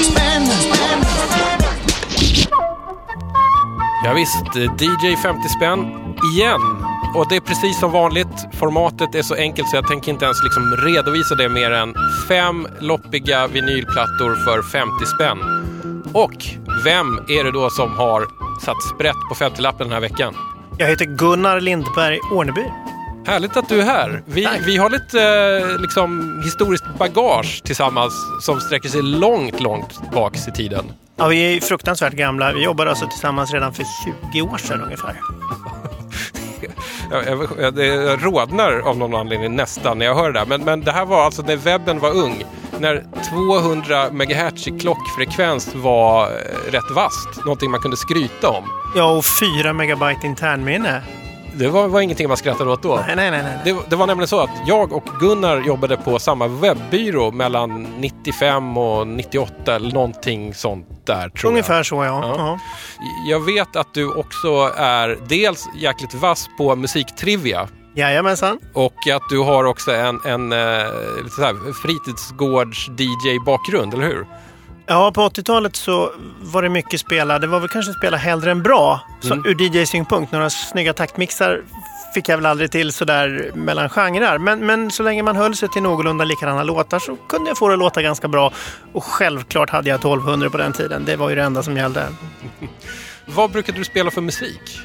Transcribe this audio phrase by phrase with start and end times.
[0.00, 0.54] spänn
[4.04, 5.78] Ja, visst, DJ 50 spänn
[6.34, 6.60] igen.
[7.14, 8.46] Och det är precis som vanligt.
[8.52, 11.94] Formatet är så enkelt så jag tänker inte ens liksom redovisa det mer än
[12.28, 15.38] fem loppiga vinylplattor för 50 spänn.
[16.12, 16.44] Och
[16.84, 18.26] vem är det då som har
[18.64, 20.34] satt sprätt på 50-lappen den här veckan?
[20.78, 22.64] Jag heter Gunnar Lindberg Orneby.
[23.26, 24.22] Härligt att du är här.
[24.26, 24.60] Vi, Tack.
[24.66, 30.52] vi har lite eh, liksom, historiskt bagage tillsammans som sträcker sig långt, långt bak i
[30.52, 30.84] tiden.
[31.16, 32.52] Ja, vi är fruktansvärt gamla.
[32.52, 33.84] Vi jobbade alltså tillsammans redan för
[34.32, 35.16] 20 år sedan ungefär.
[37.14, 40.46] Jag, jag, jag, rådnar rodnar av någon anledning nästan när jag hör det där.
[40.46, 42.44] Men, men det här var alltså när webben var ung.
[42.78, 47.44] När 200 MHz i klockfrekvens var eh, rätt vasst.
[47.44, 48.64] Någonting man kunde skryta om.
[48.96, 49.24] Ja, och
[49.62, 51.02] 4 megabyte internminne.
[51.56, 52.96] Det var, var ingenting man skrattade åt då.
[53.06, 53.42] Nej, nej, nej.
[53.42, 53.58] nej.
[53.64, 58.78] Det, det var nämligen så att jag och Gunnar jobbade på samma webbyrå mellan 95
[58.78, 61.86] och 98 eller någonting sånt där tror Ungefär jag.
[61.86, 62.20] så, ja.
[62.22, 62.34] Ja.
[62.38, 62.58] ja.
[63.28, 68.58] Jag vet att du också är dels jäkligt vass på musiktrivia Jajamensan.
[68.72, 70.58] och att du har också en, en eh,
[71.36, 74.26] så här fritidsgårds-DJ-bakgrund, eller hur?
[74.86, 77.38] Ja, på 80-talet så var det mycket spela.
[77.38, 79.00] Det var väl kanske spela hellre än bra.
[79.20, 79.46] Så Mm.
[79.46, 80.32] ur DJ-synpunkt.
[80.32, 81.62] Några snygga taktmixar
[82.14, 84.38] fick jag väl aldrig till sådär mellan genrer.
[84.38, 87.68] Men, men så länge man höll sig till någorlunda likadana låtar så kunde jag få
[87.68, 88.52] det att låta ganska bra.
[88.92, 91.04] Och självklart hade jag 1200 på den tiden.
[91.04, 92.06] Det var ju det enda som gällde.
[93.26, 94.78] Vad brukade du spela för musik?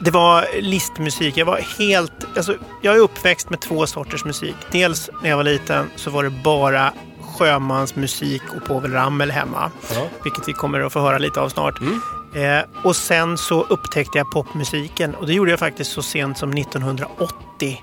[0.00, 1.36] Det var listmusik.
[1.36, 2.12] Jag var helt...
[2.36, 4.54] Alltså, jag är uppväxt med två sorters musik.
[4.70, 6.92] Dels när jag var liten så var det bara
[7.38, 9.70] sjömansmusik och Povel Ramel hemma.
[9.94, 10.06] Ja.
[10.24, 11.80] Vilket vi kommer att få höra lite av snart.
[12.34, 16.50] Eh, och sen så upptäckte jag popmusiken och det gjorde jag faktiskt så sent som
[16.50, 17.82] 1980.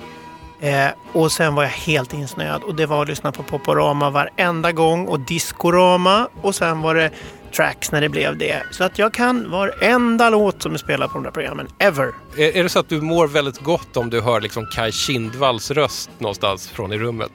[0.61, 4.71] Eh, och sen var jag helt insnöad och det var att lyssna på Poporama varenda
[4.71, 7.11] gång och Discorama och sen var det
[7.55, 8.63] tracks när det blev det.
[8.71, 12.13] Så att jag kan varenda låt som är spelad på de där programmen, ever.
[12.37, 15.71] Är, är det så att du mår väldigt gott om du hör liksom Kai Kindvalls
[15.71, 17.31] röst någonstans från i rummet?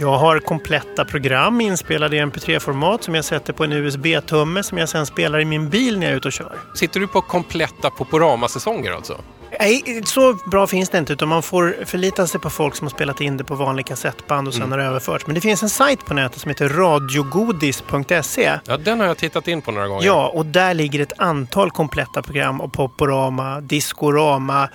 [0.00, 4.88] Jag har kompletta program inspelade i mp3-format som jag sätter på en USB-tumme som jag
[4.88, 6.58] sen spelar i min bil när jag är ute och kör.
[6.74, 9.20] Sitter du på kompletta Poporama-säsonger alltså?
[9.60, 12.90] Nej, så bra finns det inte utan man får förlita sig på folk som har
[12.90, 15.26] spelat in det på vanlig kassettband och sen har det överförts.
[15.26, 18.50] Men det finns en sajt på nätet som heter radiogodis.se.
[18.64, 20.06] Ja, den har jag tittat in på några gånger.
[20.06, 24.68] Ja, och där ligger ett antal kompletta program av Poporama, Discorama,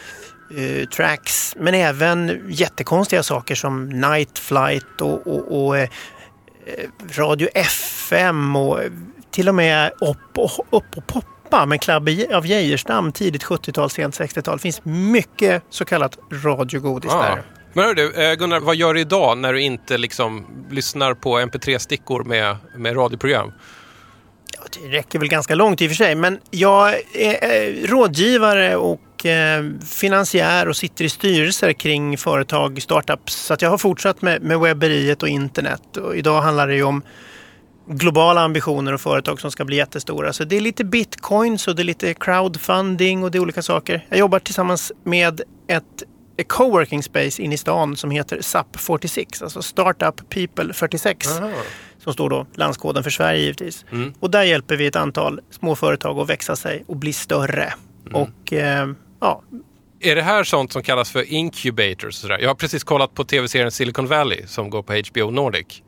[0.58, 5.84] eh, tracks, men även jättekonstiga saker som Night Flight och, och, och eh,
[6.66, 8.92] eh, Radio FM och eh,
[9.32, 14.20] till och med Upp och, upp och Poppa med Klabbe av Geijerstam tidigt 70-tal, sent
[14.20, 14.58] 60-tal.
[14.58, 17.24] Det finns mycket så kallat radiogodis Ah.
[17.24, 17.44] där.
[17.74, 21.40] Men hör du, eh, Gunnar, vad gör du idag när du inte liksom lyssnar på
[21.40, 23.52] mp3-stickor med, med radioprogram?
[24.54, 29.00] Ja, det räcker väl ganska långt i och för sig, men jag är rådgivare och
[29.26, 33.34] eh, finansiär och sitter i styrelser kring företag, startups.
[33.34, 35.98] Så att jag har fortsatt med, med webberiet och internet.
[35.98, 37.02] Och idag handlar det ju om
[37.88, 40.34] globala ambitioner och företag som ska bli jättestora.
[40.34, 44.06] Så det är lite bitcoins och det är lite crowdfunding och det är olika saker.
[44.10, 46.04] Jag jobbar tillsammans med ett
[46.48, 51.28] coworking space in i stan som heter SAP46, alltså Startup People 46
[52.04, 53.86] som står då landskoden för Sverige givetvis.
[54.20, 57.74] Och där hjälper vi ett antal små företag att växa sig och bli större.
[58.14, 58.88] Och eh,
[59.24, 59.44] ja,
[60.00, 62.16] Är det här sånt som kallas för incubators?
[62.16, 62.40] sådär?
[62.40, 65.82] Jag har precis kollat på tv-serien Silicon Valley som går på HBO Nordic.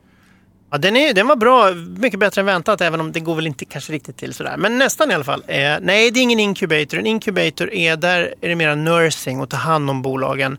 [0.70, 3.46] ja den, är, den var bra, mycket bättre än väntat även om det går väl
[3.46, 4.56] inte kanske riktigt till sådär.
[4.56, 5.44] Men nästan i alla fall.
[5.46, 6.98] Eh, nej, det är ingen incubator.
[6.98, 10.58] En incubator är, där är det mera nursing och ta hand om bolagen.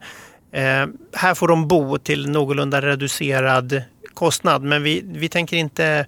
[0.51, 3.81] Eh, här får de bo till någorlunda reducerad
[4.13, 6.05] kostnad men vi, vi tänker inte eh,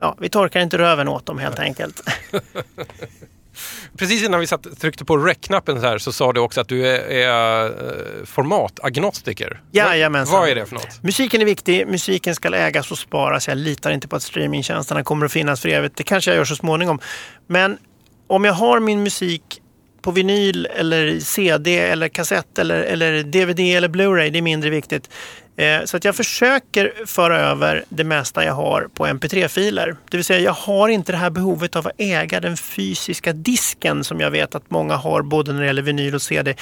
[0.00, 2.02] Ja, vi torkar inte röven åt dem helt enkelt.
[3.98, 6.86] Precis innan vi satt, tryckte på rec-knappen så, här, så sa du också att du
[6.86, 9.60] är, är eh, formatagnostiker.
[9.72, 10.32] Jajamensan.
[10.32, 11.02] Vad, vad är det för något?
[11.02, 13.48] Musiken är viktig, musiken ska ägas och sparas.
[13.48, 15.96] Jag litar inte på att streamingtjänsterna kommer att finnas för evigt.
[15.96, 16.98] Det kanske jag gör så småningom.
[17.46, 17.78] Men
[18.26, 19.60] om jag har min musik
[20.02, 25.10] på vinyl eller CD eller kassett eller, eller DVD eller Blu-ray, det är mindre viktigt.
[25.56, 29.96] Eh, så att jag försöker föra över det mesta jag har på MP3-filer.
[30.10, 34.04] Det vill säga jag har inte det här behovet av att äga den fysiska disken
[34.04, 36.54] som jag vet att många har både när det gäller vinyl och CD.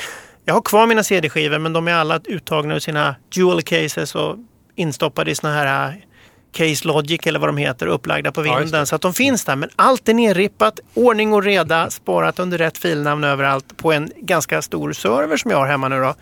[0.44, 4.36] Jag har kvar mina CD-skivor men de är alla uttagna ur sina jewel cases och
[4.76, 6.04] instoppade i såna här
[6.52, 8.80] Case Logic eller vad de heter upplagda på Ja, vinden.
[8.80, 8.86] det.
[8.86, 9.56] så att de finns där.
[9.56, 14.62] Men allt är nerrippat, ordning och reda, sparat under rätt filnamn överallt på en ganska
[14.62, 16.14] stor server som jag har hemma nu då.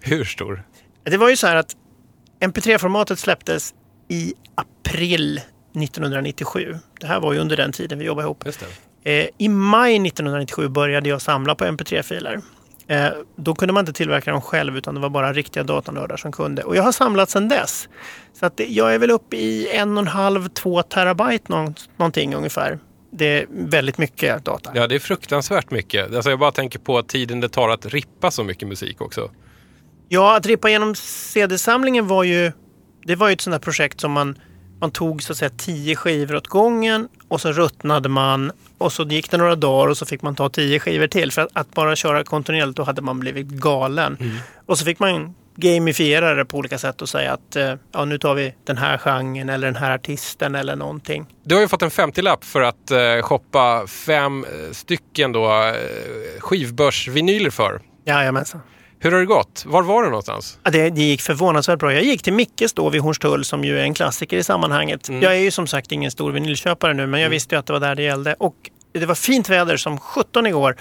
[0.00, 0.62] Hur stor?
[1.04, 1.76] Det var ju så här att
[2.44, 3.74] MP3-formatet släpptes
[4.08, 5.40] i april
[5.76, 6.78] 1997.
[7.00, 8.42] Det här var ju under den tiden vi jobbade ihop.
[8.46, 9.22] Just det.
[9.22, 12.40] Eh, I maj 1997 började jag samla på MP3-filer.
[12.86, 16.32] Eh, då kunde man inte tillverka dem själv utan det var bara riktiga datanördar som
[16.32, 16.62] kunde.
[16.62, 17.88] Och jag har samlat sedan dess.
[18.32, 21.74] Så att det, jag är väl uppe i en och en halv, två terabyte någon,
[21.96, 22.78] någonting ungefär.
[23.10, 24.70] Det är väldigt mycket data.
[24.74, 26.14] Ja, det är fruktansvärt mycket.
[26.14, 29.30] Alltså jag bara tänker på tiden det tar att rippa så mycket musik också.
[30.08, 32.52] Ja, att rippa igenom CD-samlingen var ju,
[33.04, 34.38] det var ju ett sånt där projekt som man,
[34.80, 39.04] man tog så att säga tio skivor åt gången och så ruttnade man och så
[39.04, 41.32] gick det några dagar och så fick man ta tio skivor till.
[41.32, 44.40] För att, att bara köra kontinuerligt då hade man blivit galen.
[44.66, 48.18] Och så fick man gamifiera det på olika sätt och säga att eh, ja, nu
[48.18, 51.26] tar vi den här genren eller den här artisten eller någonting.
[51.44, 55.74] Du har ju fått en 50-lapp för att eh, shoppa fem eh, stycken då, eh,
[56.40, 57.80] skivbörsvinyler för.
[58.04, 58.60] Jajamensan.
[59.04, 59.64] Hur har det gått?
[59.66, 60.58] Var var du någonstans?
[60.62, 61.92] Ja, det, det gick förvånansvärt bra.
[61.92, 65.08] Jag gick till Mickes då vid Hornstull som ju är en klassiker i sammanhanget.
[65.08, 65.22] Mm.
[65.22, 67.72] Jag är ju som sagt ingen stor vinylköpare nu men jag visste ju att det
[67.72, 68.34] var där det gällde.
[68.38, 68.54] Och
[68.92, 70.76] det var fint väder som 17 igår.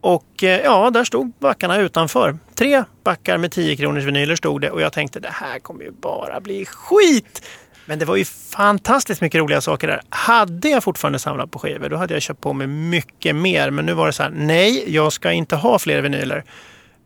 [0.00, 2.38] Och eh, ja, där stod backarna utanför.
[2.54, 5.90] Tre backar med 10 kronors vinyler stod det och jag tänkte det här kommer ju
[5.90, 7.42] bara bli skit.
[7.86, 10.00] Men det var ju fantastiskt mycket roliga saker där.
[10.08, 13.70] Hade jag fortfarande samlat på skivor då hade jag köpt på mig mycket mer.
[13.70, 16.44] Men nu var det så här, nej, jag ska inte ha fler vinyler.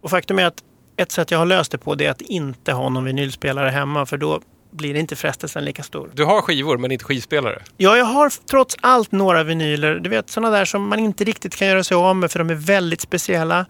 [0.01, 0.63] Och faktum är att
[0.97, 4.07] ett sätt jag har löst det på det är att inte ha någon vinylspelare hemma
[4.07, 4.41] för då
[4.71, 6.11] blir inte frestelsen lika stor.
[6.15, 7.63] Du har skivor men inte skivspelare.
[7.77, 9.95] Ja, jag har trots allt några vinyler.
[9.95, 12.51] Du vet sådana där som man inte riktigt kan göra sig av med för de
[12.51, 13.67] är väldigt speciella.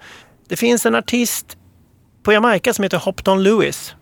[0.49, 1.57] Det finns en artist
[2.23, 3.95] på Jamaica som heter Hopton Lewis.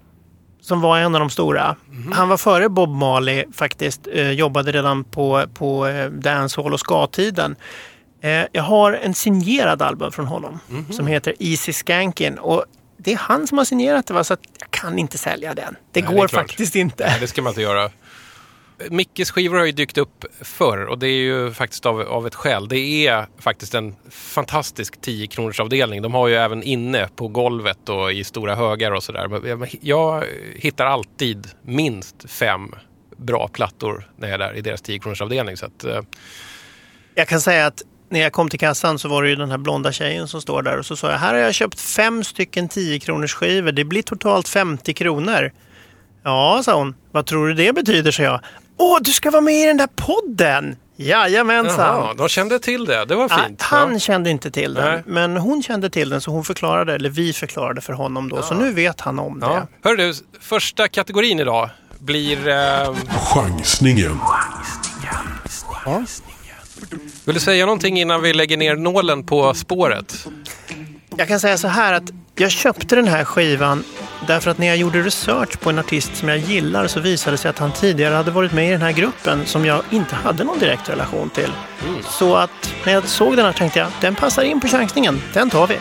[0.60, 1.76] Som var en av de stora.
[2.12, 4.08] Han var före Bob Marley faktiskt.
[4.12, 7.56] Eh, jobbade redan på, på eh, dancehall och ska-tiden.
[8.26, 10.58] Eh, jag har en signerad album från honom
[10.90, 12.38] som heter Easy Skankin.
[12.38, 12.64] Och
[12.98, 14.24] det är han som har signerat det va?
[14.24, 15.76] så att jag kan inte sälja den.
[15.92, 16.30] Det Nej, det går klart.
[16.30, 17.06] faktiskt inte.
[17.06, 17.90] Nej, det ska man inte göra.
[18.90, 22.34] Mickes skivor har ju dykt upp förr och det är ju faktiskt av, av ett
[22.34, 22.68] skäl.
[22.68, 26.02] Det är faktiskt en fantastisk 10 kronors avdelning.
[26.02, 29.28] De har ju även inne på golvet och i stora högar och sådär.
[29.80, 30.24] Jag-
[30.56, 32.74] hittar alltid minst fem
[33.16, 35.56] bra plattor när jag är där i deras 10 kronors avdelning.
[35.56, 36.00] Så att, eh,
[37.14, 39.58] Jag kan säga att när jag kom till kassan så var det ju den här
[39.58, 42.68] blonda tjejen som står där och så sa jag här har jag köpt fem stycken
[42.68, 43.72] 10 kronors skivor.
[43.72, 45.52] Det blir totalt 50 kronor.
[46.24, 46.94] Ja, sa hon.
[47.12, 48.40] Vad tror du det betyder, sa jag.
[48.78, 50.76] Åh, du ska vara med i den där podden!
[50.98, 51.78] Jajamensan!
[51.78, 53.04] jaha, de kände till det.
[53.04, 53.62] Det var Ja, fint.
[53.62, 53.98] han Ja.
[53.98, 55.02] kände inte till den, Nej.
[55.06, 58.42] men hon kände till den så hon förklarade, eller vi förklarade för honom då.
[58.42, 59.46] Så nu vet han om det.
[59.46, 59.66] Ja.
[59.84, 62.48] Hör du, första kategorin idag blir...
[62.48, 62.94] Eh,
[63.34, 64.18] Chansningen.
[67.24, 70.26] Vill du säga någonting innan vi lägger ner nålen på spåret?
[71.16, 73.84] Jag kan säga så här att jag köpte den här skivan
[74.26, 77.38] därför att när jag gjorde research på en artist som jag gillar så visade det
[77.38, 80.44] sig att han tidigare hade varit med i den här gruppen som jag inte hade
[80.44, 81.52] någon direkt relation till.
[82.10, 85.50] Så att när jag såg den här tänkte jag, den passar in på chansningen, den
[85.50, 85.78] tar vi.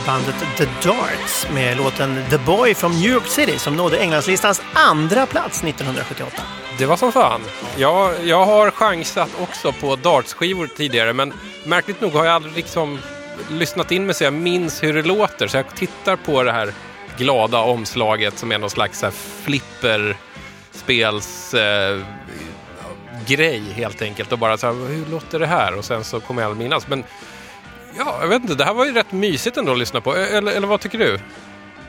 [0.00, 4.62] Brittiska coverbandet The Darts med låten The Boy from New York City som nådde Englandslistans
[4.74, 6.42] andra plats 1978.
[6.78, 7.40] Det var som fan.
[7.76, 11.32] Jag, jag har chansat också på dartskivor tidigare men
[11.64, 12.98] märkligt nog har jag aldrig liksom
[13.50, 15.48] lyssnat in mig så jag minns hur det låter.
[15.48, 16.72] Så jag tittar på det här
[17.16, 19.04] glada omslaget som är någon slags
[19.44, 20.14] flipperspelsgrej
[20.72, 22.00] flipperspels eh,
[23.26, 25.74] grej helt enkelt och bara så här, hur låter det här?
[25.78, 26.88] Och sen så kommer jag aldrig minnas.
[26.88, 27.04] Men
[27.98, 30.14] ja, jag vet inte, det här var ju rätt mysigt ändå att lyssna på.
[30.14, 31.18] Eller, eller vad tycker du?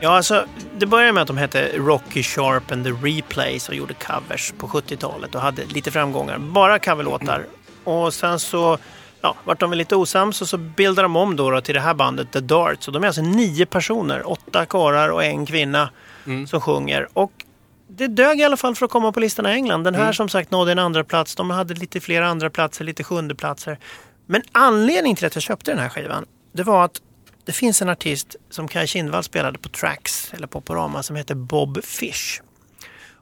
[0.00, 0.44] Ja, alltså,
[0.78, 4.68] det började med att de hette Rocky Sharp and the Replays och gjorde covers på
[4.68, 6.38] 70-talet och hade lite framgångar.
[6.38, 7.46] Bara coverlåtar.
[7.84, 8.78] Och sen så
[9.20, 11.80] ja, vart de väl lite osams och så bildade de om då, då till det
[11.80, 12.86] här bandet The Darts.
[12.88, 15.90] Och de är alltså nio personer, åtta karlar och en kvinna
[16.48, 17.08] som sjunger.
[17.12, 17.32] Och
[17.88, 19.84] det dög i alla fall för att komma på listan i England.
[19.84, 21.34] Den här som sagt nådde en andra plats.
[21.34, 23.78] De hade lite fler andra platser, lite sjunde platser.
[24.26, 27.02] Men anledningen till att jag köpte den här skivan, det var att
[27.44, 31.84] det finns en artist som Kaj Kindvall spelade på Trax eller Poporama som heter Bob
[31.84, 32.40] Fish.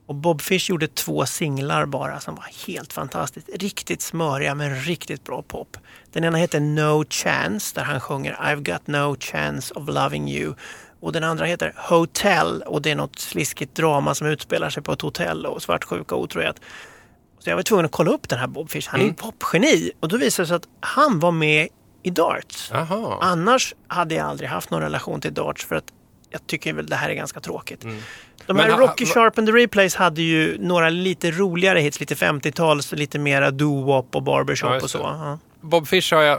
[0.06, 3.48] Och Bob Fish gjorde två singlar bara som var helt fantastiskt.
[3.54, 5.76] Riktigt smöriga men riktigt bra pop.
[6.12, 10.54] Den ena heter No Chance där han sjunger I've got no chance of loving you.
[11.00, 14.92] Och den andra heter Hotel och det är något sliskigt drama som utspelar sig på
[14.92, 16.60] ett hotell och svartsjuka och otrohet.
[17.44, 18.82] Så jag var tvungen att kolla upp den här Bob Fish.
[18.88, 19.90] Han är ju popgeni.
[20.00, 21.68] Och då visade det sig att han var med
[22.02, 22.70] i Darts.
[22.72, 23.18] Jaha.
[23.20, 25.84] Annars hade jag aldrig haft någon relation till darts för att
[26.30, 27.80] jag tycker väl det här är ganska tråkigt.
[27.80, 27.90] De
[28.46, 32.00] Men här ha- Rocky va- Sharp and the Replays hade ju några lite roligare hits,
[32.00, 34.98] lite 50-tals, lite mera doo-wop och barbershop Ja, och så.
[34.98, 35.38] Ja.
[35.60, 36.38] Bob Fish har jag,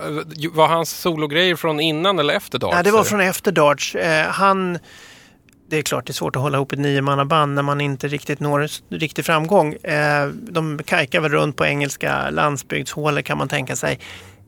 [0.52, 2.74] var hans sologrejer från innan eller efter Darts?
[2.74, 3.96] Nej, det var från efter darts.
[3.96, 4.80] Eh, han,
[5.72, 8.40] det är klart det är svårt att hålla ihop ett niomannaband när man inte riktigt
[8.40, 9.74] når riktig framgång.
[9.74, 14.00] Eh, de kajkar väl runt på engelska landsbygdshålor kan man tänka sig.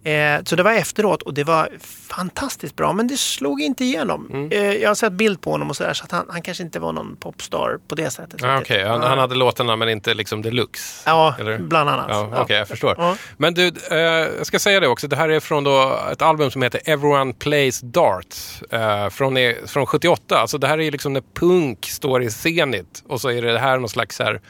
[0.03, 1.69] Eh, så det var efteråt och det var
[2.10, 4.29] fantastiskt bra men det slog inte igenom.
[4.33, 4.51] Mm.
[4.51, 6.79] Eh, jag har sett bild på honom och sådär så att han, han kanske inte
[6.79, 8.43] var någon popstar på det sättet.
[8.43, 11.03] Ah, Okej, han, han hade låtarna men inte liksom deluxe?
[11.05, 11.57] Ja, Eller?
[11.57, 12.05] bland annat.
[12.10, 12.41] Ja.
[12.41, 12.95] Okej, jag förstår.
[12.98, 13.15] Ja.
[13.38, 15.07] Men du, eh, jag ska säga det också.
[15.07, 18.62] Det här är från då ett album som heter Everyone Plays Darts.
[18.62, 20.38] Eh, från, från 78.
[20.38, 23.03] Alltså det här är liksom när punk står i zenit.
[23.07, 24.41] Och så är det här någon slags här,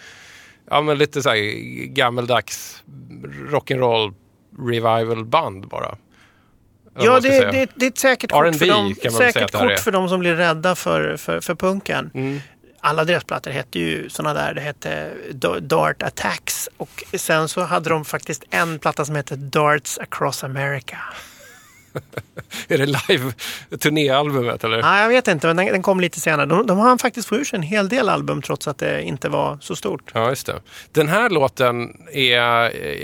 [0.70, 1.38] ja men lite så här
[1.88, 2.84] gammeldags
[3.50, 4.14] rock'n'roll
[4.60, 5.96] revival band bara.
[7.00, 10.20] Ja, det, det, det är ett säkert kort, för dem, säkert kort för de som
[10.20, 12.12] blir rädda för, för, för punken.
[12.14, 12.40] Mm.
[12.80, 14.54] Alla deras plattor hette ju sådana där.
[14.54, 19.36] Det hette Da- Dart Attacks och sen så hade de faktiskt en platta som hette
[19.36, 20.98] Darts Across America.
[22.68, 24.82] Är det live-turnéalbumet eller?
[24.82, 26.46] Nej, jag vet inte, men den, den kom lite senare.
[26.46, 29.30] De, de har faktiskt fått ur sig en hel del album trots att det inte
[29.30, 30.12] var så stort.
[30.14, 30.62] Ja, just det.
[30.92, 32.40] Den här låten är,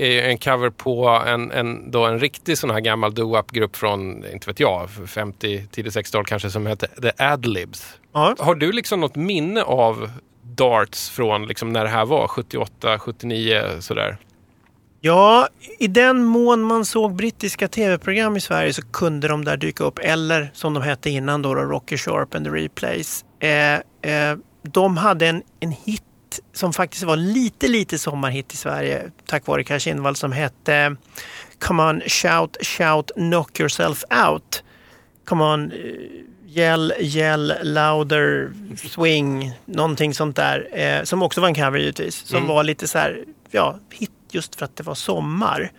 [0.01, 4.47] är en cover på en, en, då en riktig sån här gammal doo-wop-grupp från, inte
[4.47, 7.97] vet jag, 50, tidigt 60-tal kanske, som hette The Adlibs.
[8.13, 8.35] Ja.
[8.39, 13.63] Har du liksom något minne av darts från liksom när det här var, 78, 79
[13.79, 14.17] sådär?
[15.01, 15.47] Ja,
[15.79, 19.99] i den mån man såg brittiska tv-program i Sverige så kunde de där dyka upp.
[19.99, 23.25] Eller som de hette innan då, då Rocky Sharp and the Replays.
[23.39, 23.73] Eh,
[24.13, 26.03] eh, de hade en, en hit
[26.53, 30.95] som faktiskt var lite, lite sommarhit i Sverige tack vare Kaj Kindvall som hette
[31.59, 34.63] Come on, shout, shout, knock yourself out.
[35.25, 40.67] Come on, eh, yell, yell, louder, swing, någonting sånt där.
[40.71, 42.15] Eh, som också var en cover givetvis.
[42.15, 45.71] Som var lite så här, ja, hit just för att det var sommar.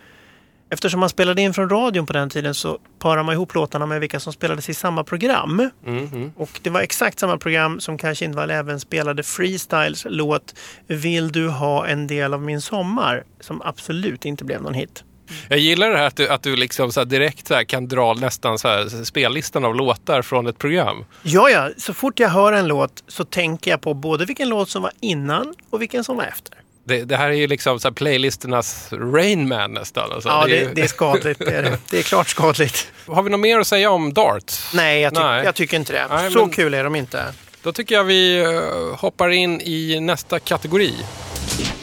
[0.73, 3.99] Eftersom man spelade in från radion på den tiden så parade man ihop låtarna med
[3.99, 5.69] vilka som spelades i samma program.
[5.85, 6.31] Mhm.
[6.37, 10.55] Och det var exakt samma program som Kaj Kindvall även spelade Freestyles låt
[10.87, 13.23] Vill du ha en del av min sommar?
[13.39, 15.03] Som absolut inte blev någon hit.
[15.47, 18.59] Jag gillar det här att du, att du liksom så direkt så kan dra nästan
[18.59, 21.05] så spellistan av låtar från ett program.
[21.23, 24.69] Ja, ja, så fort jag hör en låt så tänker jag på både vilken låt
[24.69, 26.60] som var innan och vilken som var efter.
[26.91, 30.11] Det, det här är ju liksom så här playlisternas Rain Man nästan.
[30.11, 30.29] Alltså.
[30.29, 31.39] Ja, Det är det, ju- det är skadligt.
[31.39, 31.77] Det är, det.
[31.89, 32.87] det är klart skadligt.
[33.07, 34.71] Har vi något mer att säga om darts?
[34.73, 35.45] Nej, jag, ty- Nej.
[35.45, 36.07] jag tycker inte det.
[36.09, 37.23] Nej, så men- kul är de inte.
[37.63, 40.93] Då tycker jag vi eh, hoppar in i nästa kategori.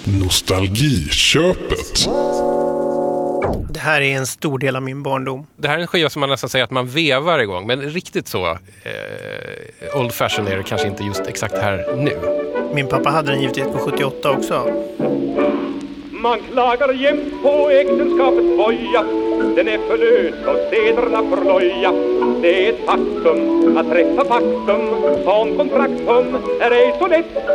[0.05, 2.09] Nostalgiköpet.
[3.71, 5.47] Det här är en stor del av min barndom.
[5.57, 8.29] Det här är en skiva som man nästan säger att man vevar igång, men riktigt
[8.29, 8.47] så
[8.83, 12.19] eh, old fashion är det kanske inte just exakt här nu.
[12.73, 14.63] Min pappa hade den givetvis på 78 också.
[16.11, 19.05] Man klagar jämt på äktenskapets boja
[19.59, 21.93] den är för lös och sederna för loja.
[22.43, 24.81] Det är ett faktum att träffa faktum
[25.25, 27.47] som kontraktum är ej så lätt.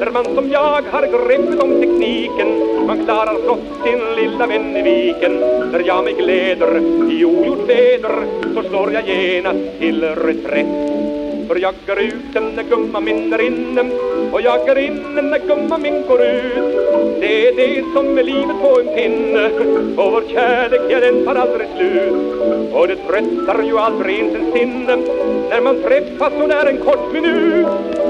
[0.00, 2.48] När man som jag har greppet om tekniken,
[2.86, 5.32] man klarar trots sin lilla vän i viken.
[5.72, 6.78] När jag mig gläder
[7.12, 11.19] i ogjort väder, så slår jag genast till reträtt.
[11.50, 13.80] För jag går ut när gumman min är inne
[14.32, 16.54] och jag går inne när gumman min går ut.
[17.20, 19.50] Det är det som är livet på en pinne
[19.96, 22.12] och vår kärlek, ja den tar aldrig slut.
[22.72, 24.96] Och det tröttar ju aldrig ens en sinne
[25.50, 27.66] när man träffas så där en kort minut.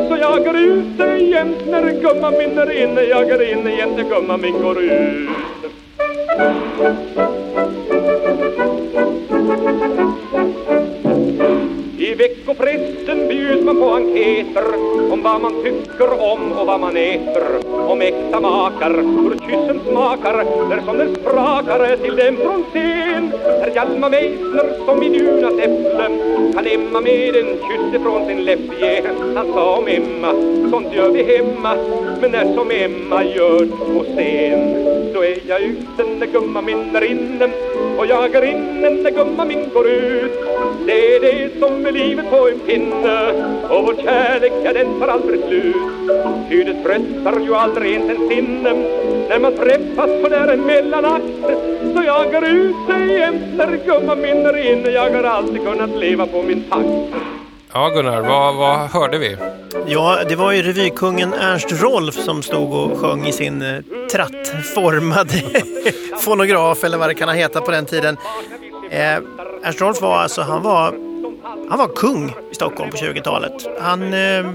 [0.09, 4.05] Så jag går ut jämt när gumman min är inne, jag går in jämt när
[4.05, 5.31] gumman min går ut.
[12.21, 14.67] Veckopressen bjuds man på enkäter
[15.13, 17.45] om vad man tycker om och vad man äter.
[17.91, 20.37] Om äkta makar, hur kyssen smakar,
[20.71, 23.33] där som den sprakar till dem från scen.
[23.61, 26.07] Herr Hjalmar Meissner som i Dunas äpple
[26.55, 29.03] kan Emma med en kyss ifrån sin läpp ge.
[29.35, 30.33] Han sa om Emma,
[30.71, 31.77] sånt gör vi hemma,
[32.21, 35.00] men när som Emma gör på scen.
[35.21, 37.51] Då är jag ute när gumman min är inne
[37.99, 40.33] och jag är inne när gumman min går ut.
[40.87, 43.31] Det är det som är livet på en pinne
[43.69, 45.77] och vår kärlek, ja den tar aldrig slut.
[46.49, 48.73] Ty det tröttar ju aldrig ens en sinne
[49.29, 51.25] när man träffas på där mellanakt.
[51.95, 56.27] Så jag är ute jämt när gumman min är inne, jag har alltid kunnat leva
[56.27, 57.40] på min takt.
[57.73, 59.37] Ja, Gunnar, vad, vad hörde vi?
[59.87, 63.81] Ja, det var ju revykungen Ernst Rolf som stod och sjöng i sin eh,
[64.13, 65.43] trattformade
[66.21, 68.17] fonograf eller vad det kan ha hetat på den tiden.
[68.91, 69.19] Eh,
[69.63, 70.95] Ernst Rolf var alltså, han var,
[71.69, 73.67] han var kung i Stockholm på 20-talet.
[73.81, 74.51] Han, eh,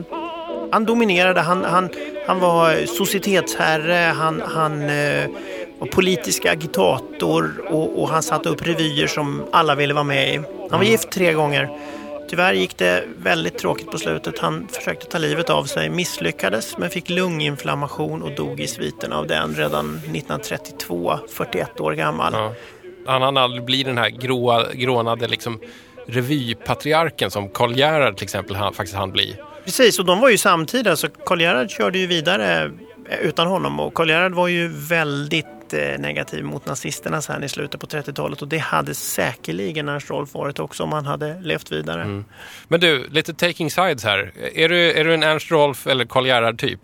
[0.72, 1.90] han dominerade, han, han,
[2.28, 5.30] han var societetsherre, han, han eh,
[5.80, 10.40] var politisk agitator och, och han satte upp revyer som alla ville vara med i.
[10.72, 11.70] Han var gift tre gånger.
[12.30, 14.40] Tyvärr gick det väldigt tråkigt på slutet.
[14.40, 19.28] Han försökte ta livet av sig, misslyckades men fick lunginflammation och dog i sviten av
[19.28, 22.34] den redan 1932, 41 år gammal.
[22.34, 22.54] Ja.
[23.06, 25.60] Han hann aldrig bli den här gråa, grånade liksom,
[26.08, 29.36] revypatriarken som Karl Gerhard till exempel han, faktiskt hann bli.
[29.64, 32.72] Precis, och de var ju samtida så Karl Gerhard körde ju vidare
[33.22, 37.82] utan honom och Karl Gerhard var ju väldigt eh, negativ mot nazisterna sen i slutet
[37.82, 42.02] på 30-talet och det hade säkerligen Ernst Rolf varit också om han hade levt vidare.
[42.02, 42.26] Mm.
[42.68, 44.32] Men du, lite taking sides här.
[44.56, 46.80] Är du, är du en Ernst Rolf eller Karl Gerhard typ?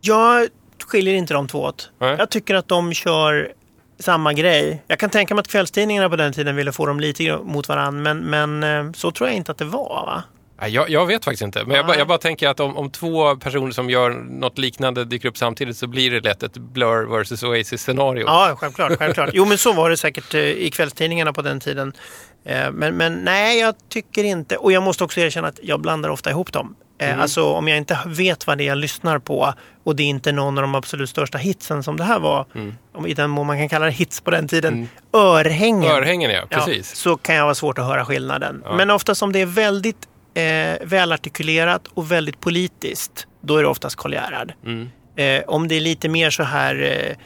[0.00, 0.48] Jag
[0.86, 1.90] skiljer inte de två åt.
[1.98, 2.16] Nej.
[2.18, 3.52] Jag tycker att de kör
[3.98, 4.82] samma grej.
[4.86, 8.14] Jag kan tänka mig att kvällstidningarna på den tiden ville få dem lite mot varandra
[8.14, 10.06] men, men eh, så tror jag inte att det var.
[10.06, 10.22] Va?
[10.68, 11.64] Jag, jag vet faktiskt inte.
[11.64, 15.04] Men jag, bara- jag bara tänker att om, om två personer som gör något liknande
[15.04, 18.24] dyker upp samtidigt så blir det lätt ett Blur versus Oasis-scenario.
[18.26, 19.30] Ja, självklart, självklart.
[19.32, 21.92] Jo, men så var det säkert eh, i kvällstidningarna på den tiden.
[22.44, 24.56] Eh, Men, men nej, jag tycker inte.
[24.56, 26.74] Och jag måste också erkänna att jag blandar ofta ihop dem.
[26.98, 30.06] Eh, Alltså om jag inte vet vad det är jag lyssnar på och det är
[30.06, 32.46] inte någon av de absolut största hitsen som det här var,
[32.94, 35.90] om i den mån man kan kalla det hits på den tiden, örhängen.
[35.90, 36.42] Örhängen, ja.
[36.50, 36.96] Ja, Precis.
[36.96, 38.64] så kan jag vara svårt att höra skillnaden.
[38.76, 39.96] Men ofta som det är väldigt
[40.34, 44.52] eh, välartikulerat och väldigt politiskt, då är det oftast Karl Gerhard.
[44.64, 44.90] Mm.
[45.16, 47.16] Eh, om det är lite mer så här eh,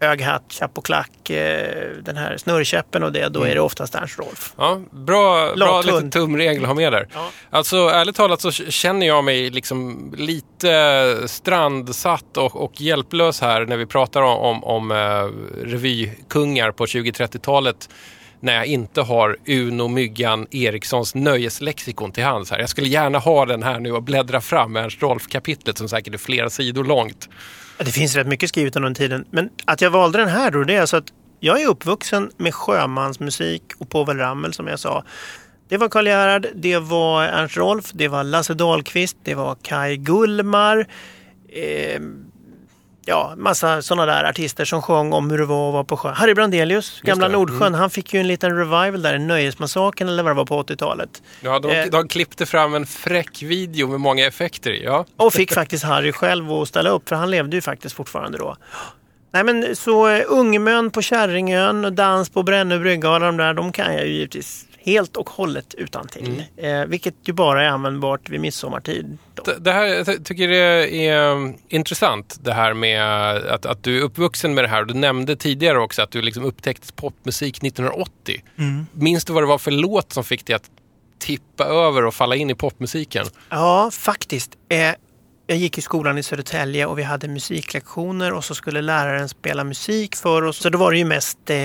[0.00, 3.94] hög hatt, chapp och klack, eh, den här snurrkäppen och det, då är det oftast
[3.94, 4.54] Ernst Rolf.
[4.56, 6.12] Ja, bra, bra Lat lite hund.
[6.12, 7.08] tumregel att ha med där.
[7.14, 7.28] Ja.
[7.50, 13.76] Alltså ärligt talat så känner jag mig liksom lite strandsatt och, och hjälplös här när
[13.76, 17.88] vi pratar om, om, om eh, revykungar på 20-30-talet
[18.40, 22.58] när jag inte har Uno Myggan Erikssons nöjeslexikon till hands här.
[22.58, 26.18] Jag skulle gärna ha den här nu och bläddra fram Ernst Rolf-kapitlet som säkert är
[26.18, 27.28] flera sidor långt.
[27.78, 29.24] Det finns rätt mycket skrivet under den tiden.
[29.30, 32.54] Men att jag valde den här då, det är alltså att jag är uppvuxen med
[32.54, 35.04] sjömansmusik och Povel Ramel som jag sa.
[35.68, 39.96] Det var Karl Gerhard, det var Ernst Rolf, det var Lasse Dahlqvist, det var Kai
[39.96, 40.86] Gullmar.
[41.48, 42.00] Eh,
[43.08, 46.14] ja, massa sådana där artister som sjöng om hur det var att vara på sjön.
[46.14, 47.32] Harry Brandelius, gamla det.
[47.32, 50.62] Nordsjön, han fick ju en liten revival där, en Nöjesmassakern eller vad det var på
[50.62, 51.22] 80-talet.
[51.40, 51.86] Ja, de, Eh.
[51.86, 54.84] de klippte fram en fräck video med många effekter i.
[54.84, 55.04] Ja.
[55.16, 58.56] Och fick faktiskt Harry själv att ställa upp, för han levde ju faktiskt fortfarande då.
[59.32, 63.54] Nej men så uh, Ungmön på Kärringön och Dans på Brännö brygga och de där,
[63.54, 66.44] de kan jag ju givetvis helt och hållet utan till.
[66.56, 69.18] Eh, vilket ju bara är användbart vid midsommartid.
[69.34, 69.42] Då.
[69.42, 70.56] Det- Det här, jag ty- tycker det
[71.06, 73.02] är um, intressant det här med
[73.36, 74.84] att, att du är uppvuxen med det här.
[74.84, 78.42] Du nämnde tidigare också att du liksom upptäckte popmusik 1980.
[78.92, 80.70] Minns du vad det var för låt som fick dig att
[81.18, 83.26] tippa över och falla in i popmusiken?
[83.50, 84.50] Ja, faktiskt.
[84.68, 84.90] Eh,
[85.48, 89.64] jag gick i skolan i Södertälje och vi hade musiklektioner och så skulle läraren spela
[89.64, 90.56] musik för oss.
[90.56, 91.56] Så då var det ju mest eh,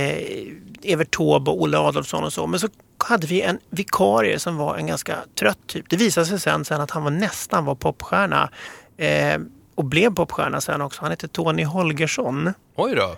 [0.84, 2.48] Evert Taube och Olle Adolfsson och så.
[2.48, 2.68] Men så
[3.04, 5.90] hade vi en vikarie som var en ganska trött typ.
[5.90, 8.50] Det visade sig sen, sen att han var nästan var popstjärna.
[8.98, 9.40] Eh,
[9.76, 11.02] och blev popstjärna sen också.
[11.02, 12.54] Han hette Tony Holgersson.
[12.76, 13.16] Oj då.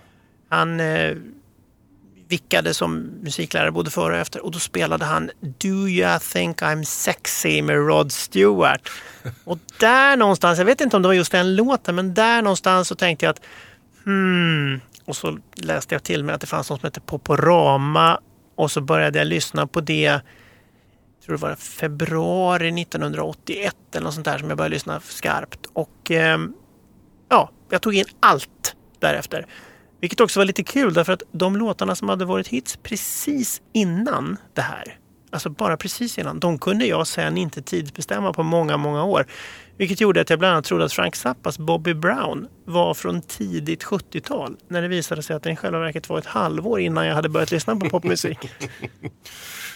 [0.50, 1.16] Han eh,
[2.28, 6.84] vickade som musiklärare både före och efter och då spelade han Do you think I'm
[6.84, 8.90] sexy med Rod Stewart.
[9.44, 12.88] Och där någonstans, jag vet inte om det var just den låten, men där någonstans
[12.88, 13.42] så tänkte jag att
[14.06, 14.80] hmm.
[15.06, 18.20] Och så läste jag till mig att det fanns något som hette Poporama
[18.56, 20.22] och så började jag lyssna på det
[21.24, 25.66] jag tror det var februari 1981 eller något sånt där som jag började lyssna skarpt.
[25.74, 26.40] Och eh,
[27.30, 29.46] ja, jag tog in allt därefter.
[30.02, 34.38] Vilket också var lite kul därför att de låtarna som hade varit hits precis innan
[34.54, 34.98] det här,
[35.34, 39.26] alltså bara precis innan, de kunde jag sen inte tidsbestämma på många, många år.
[39.78, 43.84] Vilket gjorde att jag bland annat trodde att Frank Zappas Bobby Brown var från tidigt
[43.84, 44.56] 70-tal.
[44.68, 47.30] När det visade sig att den i själva verket var ett halvår innan jag hade
[47.30, 48.38] börjat lyssna på popmusik.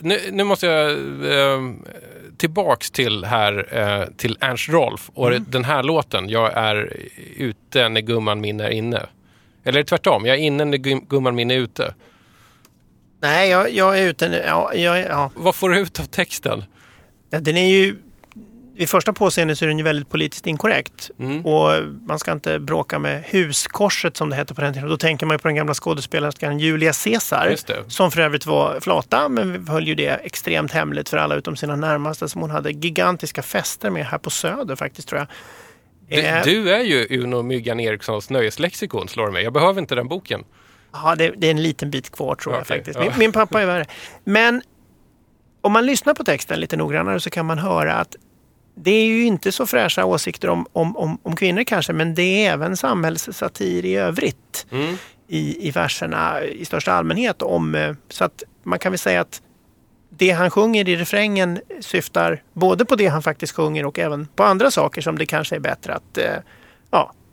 [0.02, 1.62] Nu, nu måste jag eh,
[2.38, 6.30] tillbaks till här eh, till Ernst Rolf och den här låten.
[6.30, 6.98] Jag är
[7.36, 9.06] ute när gumman min är inne.
[9.64, 11.94] Eller tvärtom, jag är inne när gum- gumman min är ute.
[13.20, 14.44] Nej, jag, jag är ute.
[14.48, 15.32] Ja, jag, ja.
[15.36, 16.64] Vad får du ut av texten?
[17.30, 17.96] Ja, Den är ju...
[18.76, 21.12] Vid första påseendet så är den ju väldigt politiskt inkorrekt.
[21.20, 21.46] Mm.
[21.46, 21.72] Och
[22.08, 24.90] man ska inte bråka med huskorset som det hette på den tiden.
[24.90, 27.48] Då tänker man ju på den gamla skådespelerskan Julia Caesar.
[27.88, 31.56] Som för övrigt var flata, men vi höll ju det extremt hemligt för alla utom
[31.56, 35.28] sina närmaste som hon hade gigantiska fester med här på Söder faktiskt tror jag.
[36.10, 39.44] Du, Eh, du är ju Uno Myggan Erikssons nöjeslexikon, slår mig.
[39.44, 40.44] Jag behöver inte den boken.
[41.04, 43.00] Ja, det, det är en liten bit kvar tror jag Okej, faktiskt.
[43.00, 43.06] ja.
[43.10, 43.86] Min, min pappa är värre.
[44.24, 44.62] Men
[45.62, 48.16] om man lyssnar på texten lite noggrannare så kan man höra att
[48.76, 52.46] det är ju inte så fräscha åsikter om, om, om, om kvinnor kanske, men det
[52.46, 54.96] är även samhällssatir i övrigt Mm.
[55.28, 57.42] i, i verserna i största allmänhet.
[57.42, 59.42] om eh, Så att man kan väl säga att
[60.10, 64.44] det han sjunger i refrängen syftar både på det han faktiskt sjunger och även på
[64.44, 66.26] andra saker som det kanske är bättre att eh,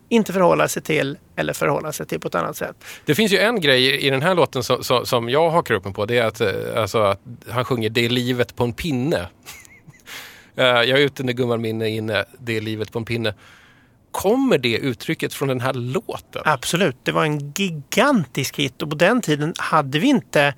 [0.09, 2.75] inte förhålla sig till eller förhålla sig till på ett annat sätt.
[3.05, 5.85] Det finns ju en grej i den här låten som, som, som jag hakar upp
[5.85, 6.05] mig på.
[6.05, 9.27] Det är att, eh, alltså, att han sjunger Det är livet på en pinne.
[10.57, 12.25] Eh, jag är ute när gumman min är inne.
[12.39, 13.33] Det är livet på en pinne.
[14.11, 16.41] Kommer det uttrycket från den här låten?
[16.45, 20.53] Absolut, det var en gigantisk hit och på den tiden hade vi inte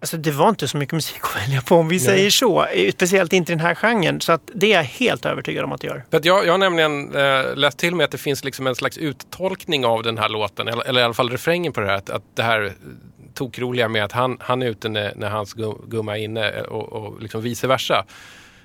[0.00, 2.64] Alltså det var inte så mycket musik att välja på om vi säger så.
[2.66, 4.20] Eh, Speciellt inte i den här genren.
[4.20, 6.04] Så att det är jag helt övertygad om att det gör.
[6.10, 8.98] För jag, jag har nämligen eh, läst till mig att det finns liksom en slags
[8.98, 11.94] uttolkning av den här låten, eller, eller i alla fall refrängen på det här.
[11.96, 12.72] Att, att det här
[13.34, 16.62] tokroliga med att han, han är ute när, när hans gum- gumma är inne eh,
[16.62, 18.04] och, och liksom vice versa.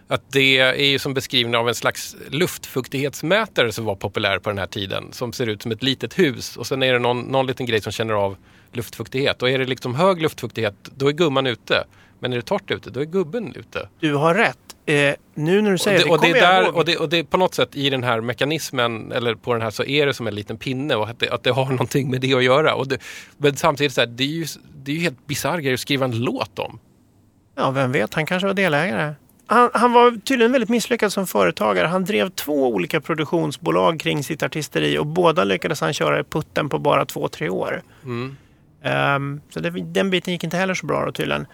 [0.08, 4.58] Att det är ju som beskrivning av en slags luftfuktighetsmätare som var populär på den
[4.58, 5.08] här tiden.
[5.12, 7.82] Som ser ut som ett litet hus och sen är det någon, någon liten grej
[7.82, 8.38] som känner av
[8.76, 9.42] luftfuktighet.
[9.42, 11.84] Och är det liksom hög luftfuktighet, då är gumman ute.
[12.20, 13.90] Men är det torrt ute, då är gubben ute.
[14.00, 14.58] Du har rätt.
[14.86, 17.10] Eh, nu när du Och säger det, det, och, det är där, och, det, och
[17.10, 20.06] det är på något sätt i den här mekanismen, eller på den här, så är
[20.06, 22.44] det som en liten pinne och att det, att det har någonting med det att
[22.44, 22.76] göra.
[22.76, 22.88] Och
[23.38, 26.06] men samtidigt, så här, det, är ju, det är ju helt bisarr grej att skriva
[26.06, 26.80] en låt om.
[27.56, 29.14] Ja, vem vet, han kanske var delägare.
[29.48, 31.88] Han, han var tydligen väldigt misslyckad som företagare.
[31.88, 36.70] Han drev två olika produktionsbolag kring sitt artisteri och båda lyckades han köra i putten
[36.70, 37.84] på bara två, tre år.
[38.04, 38.38] Mm.
[38.86, 41.48] Ehm, så det, den biten gick inte heller så bra då tydligen.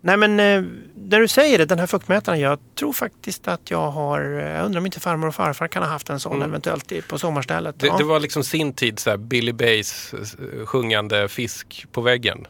[0.00, 0.62] Nej men eh,
[0.96, 4.66] när du säger det, den här fuktmätaren, jag tror faktiskt att jag har, eh, jag
[4.66, 7.80] undrar om inte farmor och farfar kan ha haft en sån eventuellt i- på sommarstället.
[7.80, 7.96] Det, ja.
[7.98, 12.46] det var liksom sin tid, så här, Billy Bays eh, sjungande fisk på väggen.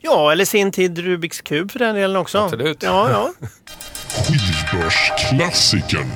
[0.00, 2.38] ja, eller sin tid Rubiks kub för den delen också.
[2.38, 2.82] Absolut.
[2.82, 3.32] Ja, ja.
[4.08, 6.10] Skivbörsklassikern.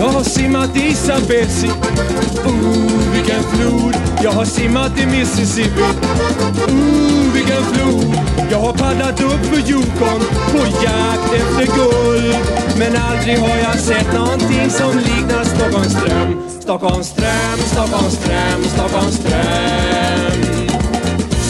[0.00, 1.68] Jag har simmat i Zambezi,
[2.46, 3.94] ooh vilken flod.
[4.22, 5.82] Jag har simmat i Mississippi,
[6.68, 8.14] ooh vilken flod.
[8.50, 10.20] Jag har paddlat upp för Yukon
[10.52, 12.36] på jakt efter guld.
[12.78, 16.42] Men aldrig har jag sett någonting som liknar Stockholms ström.
[16.60, 20.49] Stockholms ström, Stockholms ström, Stockholms ström.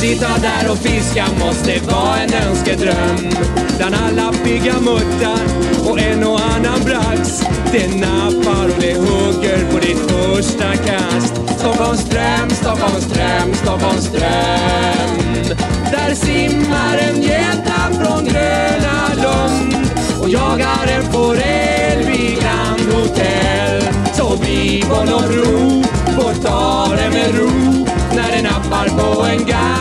[0.01, 3.31] Sitta där och fiska måste vara en önskedröm
[3.77, 5.45] Bland alla pigga muttar
[5.91, 12.05] och en och annan brax Det nappar och det hugger på ditt första kast Stockholms
[12.05, 13.55] dröm, Stockholmsdröm.
[13.55, 15.57] Stockholms ström.
[15.93, 23.83] Där simmar en gädda från Gröna Lund och jagar en forell vid Grand Hotel.
[24.13, 25.83] Så vi på ro,
[26.17, 29.80] får ta det med ro när den nappar på en gammal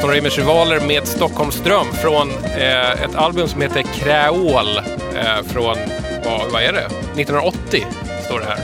[0.00, 5.76] Aston Reimers rivaler med Stockholmsström från eh, ett album som heter Kräol eh, från,
[6.24, 6.86] vad, vad är det?
[6.86, 7.86] 1980
[8.24, 8.58] står det här.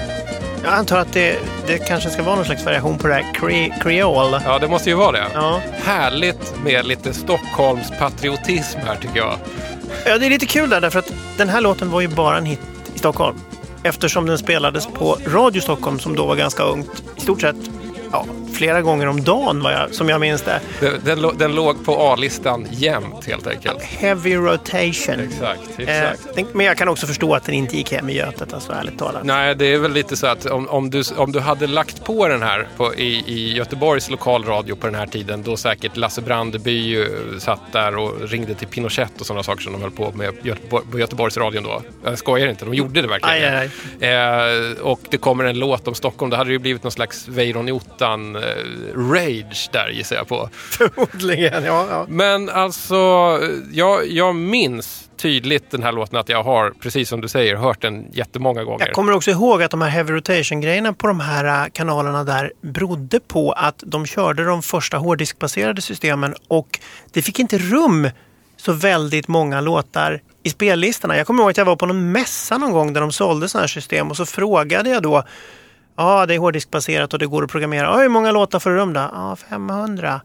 [0.64, 3.74] Jag antar att det, det kanske ska vara någon slags variation på det här cre,
[3.80, 4.42] creole.
[4.44, 5.26] Ja, det måste ju vara det.
[5.34, 5.60] Ja.
[5.84, 9.38] Härligt med lite Stockholms patriotism här tycker jag.
[10.06, 12.46] ja, det är lite kul där därför att den här låten var ju bara en
[12.46, 12.60] hit
[12.94, 13.36] i Stockholm.
[13.82, 17.02] Eftersom den spelades på Radio Stockholm som då var ganska ungt.
[17.16, 17.56] I stort sett
[18.12, 20.60] ja, flera gånger om dagen var jag, som jag minns det.
[20.80, 20.92] Den,
[21.22, 23.82] den, den låg på A-listan jämt helt enkelt.
[23.82, 25.20] Heavy rotation.
[25.20, 26.34] Exakt, Eh, exakt.
[26.36, 28.98] den- men jag kan också förstå att den inte gick hem i Götet, alltså ärligt
[28.98, 29.24] talat.
[29.24, 32.28] Nej, det är väl lite så att om, om, du, om du hade lagt på
[32.28, 37.00] den här på, i, i Göteborgs lokalradio på den här tiden då säkert Lasse Brandeby
[37.02, 37.06] eh,
[37.38, 40.32] satt där och ringde till Pinochet och sådana saker som de höll på med
[40.90, 41.82] på Göteborgsradion då.
[42.04, 43.54] Jag skojar inte, de gjorde det verkligen.
[43.54, 46.82] Aj, aj, Eh, och det kommer en låt om Stockholm, då hade det ju blivit
[46.82, 48.42] någon slags Weiron Ottan eh,
[48.94, 50.48] rage där gissar jag på.
[50.52, 51.86] Förmodligen, ja.
[51.90, 52.06] ja.
[52.08, 52.94] Men alltså,
[53.72, 57.82] jag, jag minns tydligt den här låten att jag har, precis som du säger, hört
[57.82, 58.86] den jättemånga gånger.
[58.86, 62.52] Jag kommer också ihåg att de här heavy rotation-grejerna på de här äh, kanalerna där
[62.60, 66.80] berodde på att de körde de första hårddiskbaserade systemen och
[67.12, 68.10] det fick inte rum
[68.56, 71.16] så väldigt många låtar i spellistorna.
[71.16, 73.62] Jag kommer ihåg att jag var på någon mässa någon gång där de sålde sådana
[73.62, 75.24] här system och så frågade jag då
[75.96, 77.86] Ja, det är hårddiskbaserat och det går att programmera.
[77.86, 79.00] Ja, hur många låtar får du rum då?
[79.00, 80.20] Ja, 500.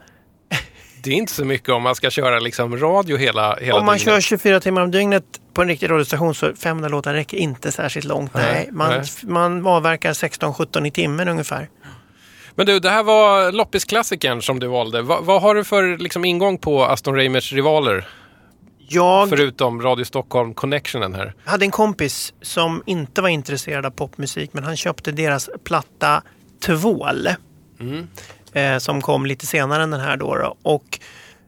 [1.03, 3.97] Det är inte så mycket om man ska köra liksom radio hela, hela Om man
[3.97, 4.13] dygnet.
[4.13, 8.05] kör 24 timmar om dygnet på en riktig radiostation så 500 låtar räcker inte särskilt
[8.05, 8.33] långt.
[8.33, 9.03] Nej, Nej, man, nej.
[9.23, 11.69] man avverkar 16-17 i timmen ungefär.
[12.55, 15.01] Men du, det här var loppisklassikern som du valde.
[15.01, 18.07] Va, vad har du för liksom, ingång på Aston Reimers rivaler?
[18.93, 21.33] Jag Förutom Radio Stockholm Connectionen här.
[21.45, 26.23] hade en kompis som inte var intresserad av popmusik men han köpte deras platta
[26.65, 27.27] Tvål.
[28.53, 30.55] Eh, som kom lite senare än den här då, då.
[30.63, 30.99] Och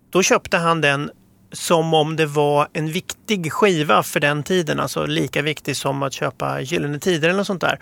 [0.10, 1.12] då köpte han den
[1.52, 4.80] som om det var en viktig skiva för den tiden.
[4.80, 7.80] Alltså lika viktig som att köpa Gyllene Tider eller något sånt där.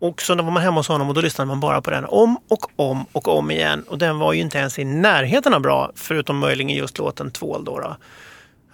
[0.00, 2.38] Och så var man hemma hos honom och då lyssnade man bara på den om
[2.48, 3.84] och om och om igen.
[3.88, 7.64] Och den var ju inte ens i närheten av bra, förutom möjligen just låten Tvål.
[7.64, 7.96] Då, då.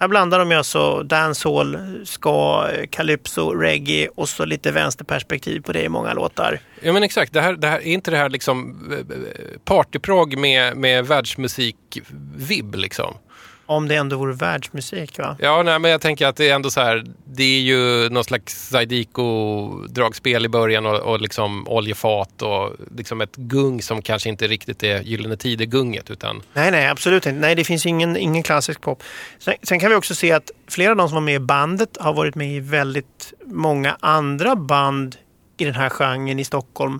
[0.03, 5.83] Här blandar de ju alltså dancehall, ska, calypso, reggae och så lite vänsterperspektiv på det
[5.83, 6.59] i många låtar.
[6.81, 10.37] Ja men exakt, det här, det här, är inte det här liksom eh, eh, partyprog
[10.37, 13.17] med, med världsmusik-vibb liksom?
[13.65, 15.37] Om det ändå vore världsmusik va?
[15.39, 18.23] Ja, nej, men jag tänker att det är ändå så här, det är ju någon
[18.23, 24.47] slags Zydeco-dragspel i början och, och liksom oljefat och liksom ett gung som kanske inte
[24.47, 27.39] riktigt är Gyllene Tider-gunget utan Nej, nej, absolut inte.
[27.39, 29.03] Nej, det finns ingen, ingen klassisk pop.
[29.39, 31.97] Sen, sen kan vi också se att flera av de som var med i bandet
[31.99, 35.15] har varit med i väldigt många andra band
[35.57, 36.99] i den här genren i Stockholm.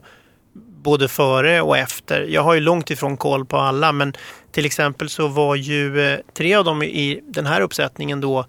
[0.83, 2.21] Både före och efter.
[2.21, 4.13] Jag har ju långt ifrån koll på alla, men
[4.51, 8.45] till exempel så var ju eh, tre av dem i den här uppsättningen då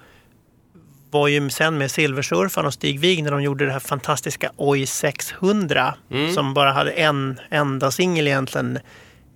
[1.10, 4.86] var ju sen med Silversurfaren och Stig Wig när de gjorde det här fantastiska Oj
[4.86, 5.94] 600
[6.34, 8.78] som bara hade en enda singel egentligen.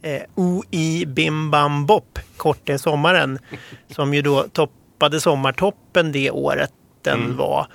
[0.03, 3.39] Eh, OI Bim Bam Bop, Kort är sommaren,
[3.91, 7.67] som ju då toppade sommartoppen det året den var.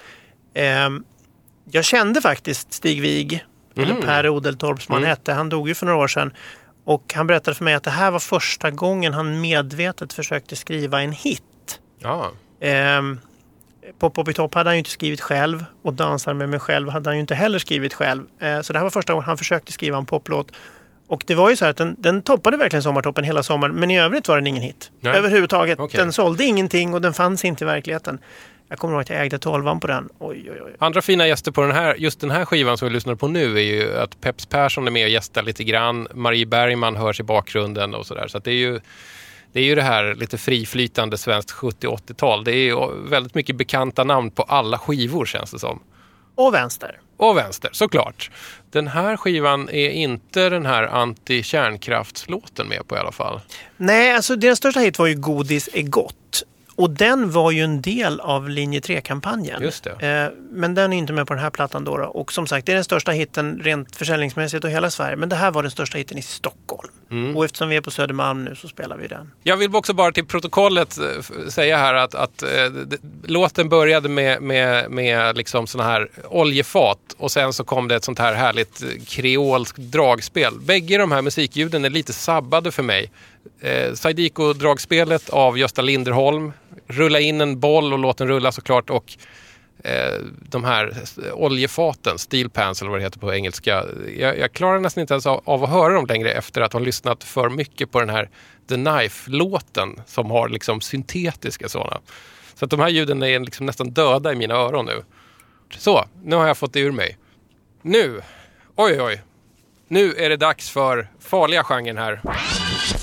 [0.53, 1.03] Ehm,
[1.71, 5.33] jag kände faktiskt Stig Wig, eller Per Odeltorp som han hette.
[5.33, 6.33] Han dog ju för några år sedan.
[6.85, 11.01] Och han berättade för mig att det här var första gången han medvetet försökte skriva
[11.01, 11.79] en hit.
[11.99, 12.31] ja.
[12.59, 13.19] Ehm,
[13.99, 16.89] Pop Pop i topp hade han ju inte skrivit själv och Dansar med mig själv
[16.89, 18.23] hade han ju inte heller skrivit själv.
[18.39, 20.51] Eh, så det här var första gången han försökte skriva en poplåt.
[21.07, 23.91] Och det var ju så här att den, den toppade verkligen sommartoppen hela sommaren men
[23.91, 24.91] i övrigt var den ingen hit.
[24.99, 25.17] Nej.
[25.17, 25.79] Överhuvudtaget.
[25.79, 25.97] Okej.
[25.97, 28.19] Den sålde ingenting och den fanns inte i verkligheten.
[28.73, 30.09] Jag kommer ihåg att jag ägde tolvan på den.
[30.19, 30.75] Oj, oj, oj.
[30.79, 33.57] Andra fina gäster på den här, just den här skivan som vi lyssnar på nu
[33.57, 36.07] är ju att Peps Persson är med och gästar lite grann.
[36.13, 38.27] Marie Bergman hörs i bakgrunden och sådär.
[38.27, 38.79] Så att det är ju
[39.51, 42.43] Det är ju det här lite friflytande svenskt 70 80-tal.
[42.43, 42.75] Det är ju
[43.09, 45.79] väldigt mycket bekanta namn på alla skivor känns det som.
[46.35, 46.99] Och vänster.
[47.17, 48.31] Och vänster, såklart.
[48.71, 53.39] Den här skivan är inte den här anti-kärnkraftslåten med på i alla fall.
[53.77, 56.15] Nej, alltså deras största hit var ju Godis är gott.
[56.75, 59.61] Och den var ju en del av linje 3-kampanjen.
[59.61, 60.07] Just det.
[60.07, 62.05] Eh, Men den är inte med på den här plattan då, då.
[62.05, 65.15] Och som sagt, det är den största hitten rent försäljningsmässigt och hela Sverige.
[65.15, 66.91] Men det här var den största hitten i Stockholm.
[67.11, 67.37] Mm.
[67.37, 69.31] Och eftersom vi är på Södermalm nu så spelar vi den.
[69.43, 72.49] Jag vill också bara till protokollet eh, säga här att, att eh,
[73.23, 78.03] låten började med, med, med liksom såna här oljefat och sen så kom det ett
[78.03, 80.53] sånt här härligt kreolskt dragspel.
[80.59, 83.11] Bägge de här musikljuden är lite sabbade för mig.
[83.59, 86.53] Eh, Saidiko-dragspelet av Gösta Linderholm,
[86.87, 89.17] rulla in en boll och låt den rulla såklart och
[89.83, 90.93] eh, de här
[91.33, 93.85] oljefaten, steel pans eller vad det heter på engelska.
[94.17, 96.79] Jag, jag klarar nästan inte ens av, av att höra dem längre efter att ha
[96.79, 98.29] lyssnat för mycket på den här
[98.69, 101.99] The Knife-låten som har liksom syntetiska sådana.
[102.55, 105.03] Så att de här ljuden är liksom nästan döda i mina öron nu.
[105.77, 107.17] Så, nu har jag fått det ur mig.
[107.81, 108.21] Nu,
[108.75, 109.21] oj oj,
[109.87, 112.21] nu är det dags för farliga genren här.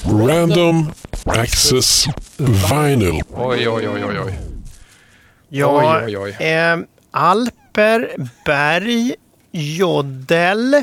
[0.04, 0.92] Random
[1.26, 3.20] Access Vinyl.
[3.34, 4.34] Oj oj oj oj oj.
[5.48, 6.30] Ja, Oj, oj, oj.
[6.46, 6.76] Eh,
[7.10, 8.08] Alper,
[8.46, 9.14] berg,
[9.52, 10.74] joddel,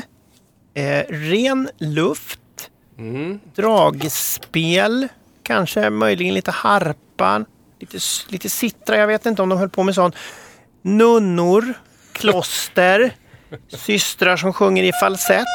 [0.74, 2.40] eh, ren luft,
[2.98, 3.40] Mm.
[3.56, 5.08] dragspel,
[5.42, 7.44] kanske möjligen lite harpa,
[7.80, 10.14] lite, lite sittra, jag vet inte om de höll på med sånt.
[10.82, 11.74] Nunnor,
[12.12, 13.10] kloster,
[13.68, 15.46] systrar som sjunger i falsett.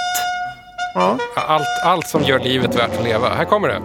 [0.94, 1.18] Ja.
[1.36, 3.30] Allt, allt som gör livet värt att leva.
[3.30, 3.82] Här kommer det.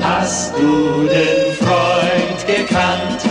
[0.00, 3.28] Hast du den Freund gekannt,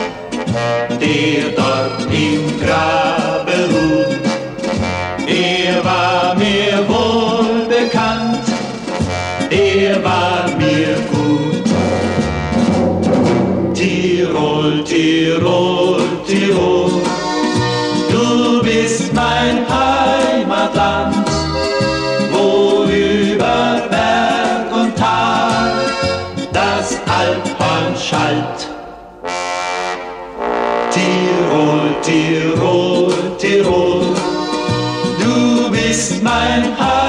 [0.99, 4.10] der dort im Grabe ruht?
[28.11, 28.67] Schallt.
[30.91, 34.03] Tirol, Tirol, Tirol,
[35.17, 37.00] du bist mein Heimatland,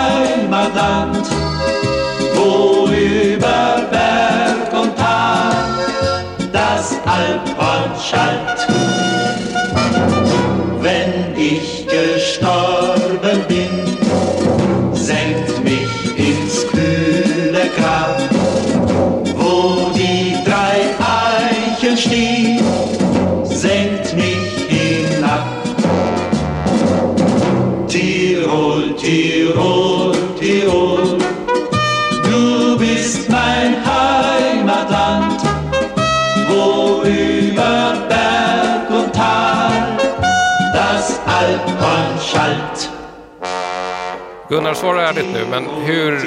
[44.52, 46.20] Gunnar, svara ärligt nu, men hur,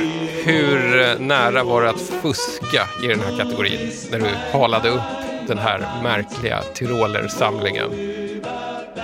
[0.45, 5.01] hur nära var det att fuska i den här kategorin när du halade upp
[5.47, 7.89] den här märkliga Tyroler-samlingen?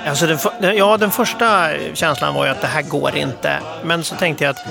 [0.08, 0.26] Alltså
[0.60, 3.60] den, ja, den första känslan var ju att det här går inte.
[3.84, 4.66] Men så tänkte jag att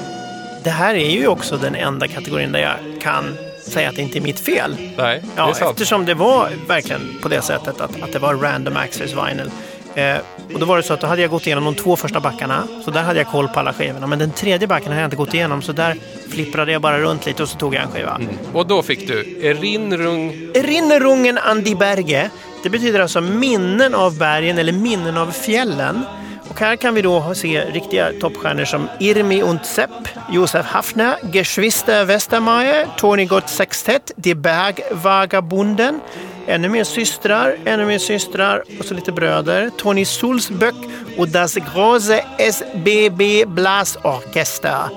[0.64, 4.18] det här är ju också den enda kategorin där jag kan säga att det inte
[4.18, 4.76] är mitt fel.
[4.96, 5.70] Nej, det är sant.
[5.70, 9.50] eftersom det var verkligen på det sättet att, att det var random access vinyl.
[9.94, 10.16] Eh,
[10.54, 12.64] och då var det så att då hade jag gått igenom de två första backarna.
[12.84, 14.06] Så där hade jag koll på alla skivorna.
[14.06, 15.62] Men den tredje backen hade jag inte gått igenom.
[15.62, 15.96] Så där
[16.30, 18.20] flipprade jag bara runt lite och så tog jag en skiva.
[18.52, 20.32] Och då fick du Erinrung...
[20.54, 22.30] Erinnerungen an die Berge.
[22.62, 26.04] Det betyder alltså minnen av bergen eller minnen av fjällen.
[26.48, 29.90] Och här kan vi då se riktiga toppstjärnor som Irmi und Sepp,
[30.32, 36.00] Josef Hafner, Geschwister Westermeier, Tony Gott Sextett, Die Bergvagabunden,
[36.50, 40.74] ännu mer systrar, ännu mer systrar och så lite bröder, Tony Sulzböck
[41.18, 44.88] och Das Große SBB Blasorchester.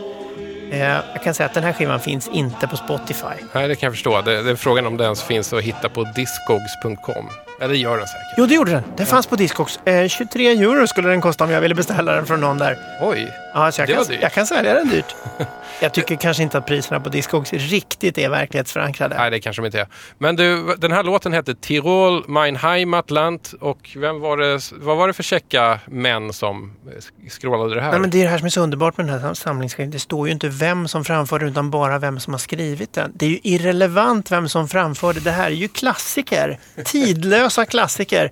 [0.72, 3.36] Eh, jag kan säga att den här skivan finns inte på Spotify.
[3.54, 4.22] Nej, det kan jag förstå.
[4.22, 7.30] Det, det är frågan om det ens finns att hitta på discogs.com.
[7.60, 8.34] Det gör den säkert.
[8.38, 8.84] Jo, det gjorde den.
[8.98, 9.80] Den fanns på Discogs.
[9.86, 12.78] Eh, 23 euro skulle den kosta om jag ville beställa den från någon där.
[13.02, 14.22] Oj, Ja, så jag, Det var kan, dyrt.
[14.22, 15.16] jag kan sälja den dyrt.
[15.82, 19.16] Jag tycker kanske inte att priserna på Discogs riktigt är verklighetsförankrade.
[19.18, 19.88] nej det kanske de inte är.
[20.18, 25.08] Men du, den här låten hette Tirol, mein Heimatland och vem var det, vad var
[25.08, 27.92] det för checka män som eh, skrålade det här?
[27.92, 29.92] Nej, men det är det här som är så underbart med den här samlingsskivan.
[29.92, 33.12] Det står ju inte vem som framför den utan bara vem som har skrivit den.
[33.16, 35.20] Det är ju irrelevant vem som framför det.
[35.20, 36.60] Det här är ju klassiker.
[36.86, 38.30] Tidlösa klassiker.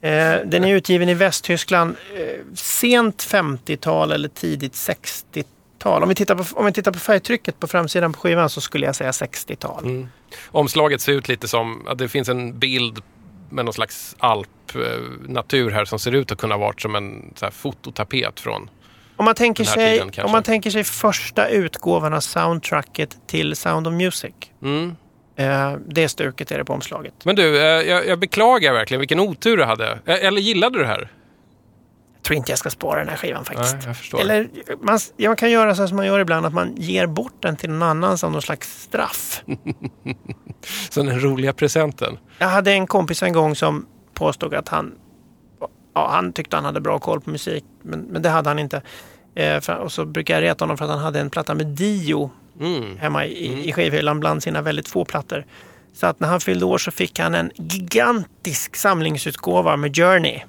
[0.00, 5.44] Eh, den är utgiven i Västtyskland eh, sent 50-tal eller tidigt 60
[5.78, 6.02] tal.
[6.02, 8.86] Om vi, tittar på, om vi tittar på färgtrycket på framsidan på skivan så skulle
[8.86, 10.06] jag säga 60-tal.
[10.46, 12.98] Omslaget ser ut lite som att det finns en bild
[13.50, 17.52] med någon slags alpnatur här som ser ut att kunna vara som en så här,
[17.52, 18.70] fototapet från...
[19.16, 23.86] Om man, tänker sig, tiden om man tänker sig första utgåvan av soundtracket till Sound
[23.86, 24.34] of Music.
[24.62, 24.96] Mm.
[25.38, 27.24] Eh, det stuket är det på omslaget.
[27.24, 29.98] Men du, eh, jag, jag beklagar verkligen vilken otur du hade.
[30.04, 31.12] Eh, Eller gillade du det här?
[32.14, 33.76] Jag tror inte jag ska spara den här skivan faktiskt.
[34.12, 34.22] Nej.
[34.22, 34.48] Eller
[34.80, 37.70] man, man kan göra så som man gör ibland, att man ger bort den till
[37.70, 39.42] någon annan som någon slags straff.
[40.90, 42.18] Så den roliga presenten.
[42.38, 44.94] Jag hade en kompis en gång som påstod att han,
[45.94, 48.82] ja, han tyckte han hade bra koll på musik, men, men det hade han inte.
[49.34, 51.66] Eh, för, och så brukar jag reta honom för att han hade en platta med
[51.66, 52.30] Dio
[52.60, 52.98] Mm.
[52.98, 55.44] hemma i, i skivhyllan bland sina väldigt få plattor.
[55.92, 60.40] Så att när han fyllde år så fick han en gigantisk samlingsutgåva med Journey.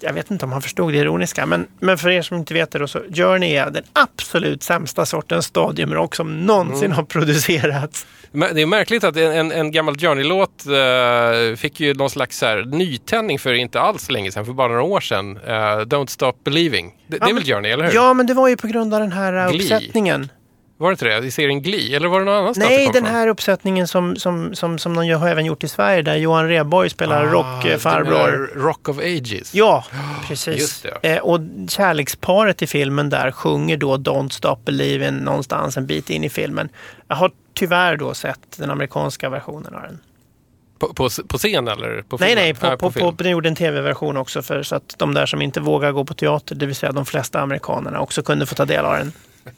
[0.00, 2.70] Jag vet inte om han förstod det ironiska, men, men för er som inte vet
[2.70, 8.06] det då, så Journey är den absolut sämsta sortens stadiumrock som någonsin har producerats.
[8.32, 13.38] Det är märkligt att en, en, gammal Journey-låt eh, fick ju någon slags här, nytändning
[13.38, 15.36] för inte alls länge sedan, för bara några år sedan.
[15.46, 16.94] Eh, Don't Stop Believing.
[17.06, 17.94] Det, det är Ja, väl Journey, eller hur?
[17.94, 19.62] Ja, men det var ju på grund av den här Glee.
[19.62, 20.28] uppsättningen.
[20.76, 21.26] Var det inte det?
[21.26, 21.96] I serien Glee?
[21.96, 25.28] Eller var det någon annanstans Nej, den här uppsättningen som, som, som, som de har
[25.28, 28.52] även gjort i Sverige där Johan Rheborg spelar Ah, rockfarbror.
[28.54, 29.54] Rock of Ages.
[29.54, 29.84] Ja,
[30.28, 30.84] precis.
[30.84, 36.24] Eh, och kärleksparet i filmen där sjunger då Don't Stop Believin' någonstans en bit in
[36.24, 36.68] i filmen.
[37.08, 39.98] Jag har tyvärr då sett den amerikanska versionen av den.
[40.78, 42.02] På, på, på scen eller?
[42.02, 43.16] På Nej, nej, på, Ja, på, film.
[43.16, 46.04] på, den gjorde en tv-version också för så att de där som inte vågar gå
[46.04, 49.12] på teater, det vill säga de flesta amerikanerna, också kunde få ta del av den.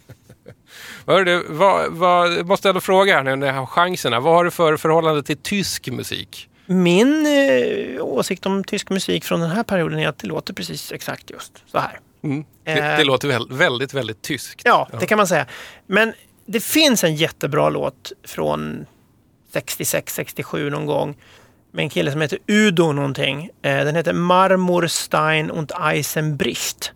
[1.07, 4.21] Hör du, vad, vad, jag måste ändå fråga här nu när jag har chanserna.
[4.21, 6.49] Vad har du för förhållande till tysk musik?
[6.67, 10.93] Min eh, åsikt om tysk musik från den här perioden är att det låter precis
[10.93, 12.01] exakt just så här.
[12.25, 12.45] Mm.
[12.65, 12.99] Det, Eh.
[12.99, 14.61] det låter väl, väldigt, väldigt tyskt.
[14.65, 15.47] Ja, det kan man säga.
[15.87, 16.13] Men
[16.47, 18.87] det finns en jättebra låt från
[19.53, 21.17] 66-67 någon gång
[21.73, 23.51] med en kille som heter Udo någonting.
[23.63, 26.93] Eh, Den heter Marmorstein und Eisenbricht.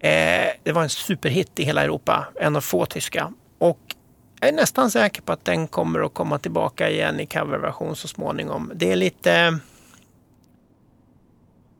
[0.00, 3.32] Eh, Det var en superhit i hela Europa, en av få tyska.
[3.58, 3.78] Och
[4.40, 8.08] jag är nästan säker på att den kommer att komma tillbaka igen i coverversion så
[8.08, 8.72] småningom.
[8.74, 9.58] Det är lite...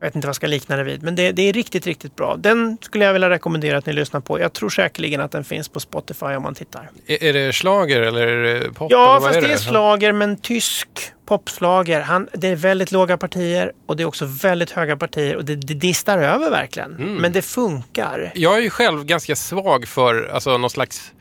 [0.01, 2.15] Jag vet inte vad jag ska likna det vid, men det, det är riktigt, riktigt
[2.15, 2.35] bra.
[2.37, 4.39] Den skulle jag vilja rekommendera att ni lyssnar på.
[4.39, 6.89] Jag tror säkerligen att den finns på Spotify om man tittar.
[7.07, 8.91] Är, är det slager eller är det pop?
[8.91, 10.87] Ja, fast är det är slager, men tysk
[11.25, 12.01] popslager.
[12.01, 15.55] Han, det är väldigt låga partier och det är också väldigt höga partier och det,
[15.55, 16.95] det distar över verkligen.
[16.95, 17.15] Mm.
[17.15, 18.31] Men det funkar.
[18.35, 21.11] Jag är ju själv ganska svag för alltså, någon slags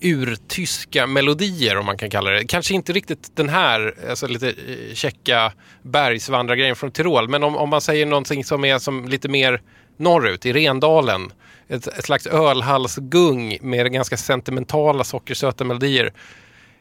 [0.00, 2.44] urtyska melodier om man kan kalla det.
[2.44, 7.28] Kanske inte riktigt den här alltså, lite eh, käcka bergsvandrargrejen från Tirol.
[7.28, 9.62] Men om, om man säger någonting som är som lite mer
[9.96, 11.32] norrut i Rendalen.
[11.68, 16.12] Ett, ett slags ölhalsgung med ganska sentimentala sockersöta melodier.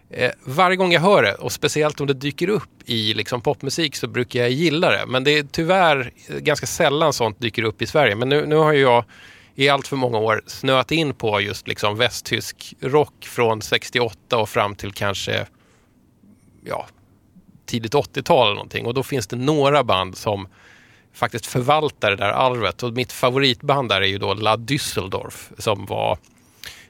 [0.10, 3.96] Eh, varje gång jag hör det och speciellt om det dyker upp i liksom, popmusik
[3.96, 5.04] så brukar jag gilla det.
[5.08, 8.16] Men det är tyvärr eh, ganska sällan sånt dyker upp i Sverige.
[8.16, 9.04] Men nu, nu har ju jag
[9.56, 14.50] i allt för många år snöat in på just liksom västtysk rock från 68 och
[14.50, 15.48] fram till kanske
[16.66, 16.88] ja,
[17.66, 18.86] tidigt 80-tal eller någonting.
[18.86, 20.48] Och då finns det några band som
[21.14, 22.84] faktiskt förvaltar det där arvet.
[22.84, 26.18] Och mitt favoritband där är ju då La Düsseldorf som var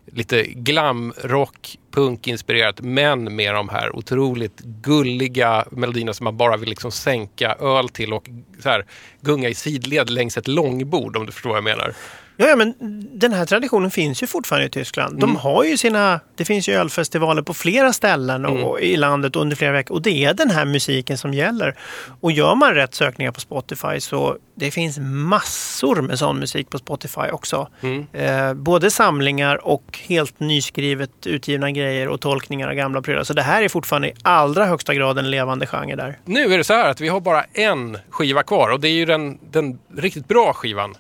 [0.06, 6.92] lite glamrock, punkinspirerat men med de här otroligt gulliga melodierna som man bara vill liksom
[6.92, 8.30] sänka öl till och
[8.64, 8.86] så här,
[9.22, 11.96] gunga i sidled längs ett långbord om du förstår vad jag menar.
[12.38, 12.74] Ja, ja, men
[13.20, 15.20] den här traditionen finns ju fortfarande i Tyskland.
[15.20, 19.56] De har ju sina, det finns ju ölfestivaler på flera ställen och, i landet under
[19.56, 19.96] flera veckor.
[19.96, 21.76] Och det är den här musiken som gäller.
[22.22, 26.78] Och gör man rätt sökningar på Spotify så det finns massor med sån musik på
[26.78, 27.68] Spotify också.
[28.14, 33.24] Eh, både samlingar och helt nyskrivet utgivna grejer och tolkningar av gamla prylar.
[33.24, 36.20] Så det här är fortfarande i allra högsta grad en levande genre där.
[36.26, 38.94] Nu är det så här att vi har bara en skiva kvar och det är
[38.94, 40.96] ju den, den riktigt bra skivan.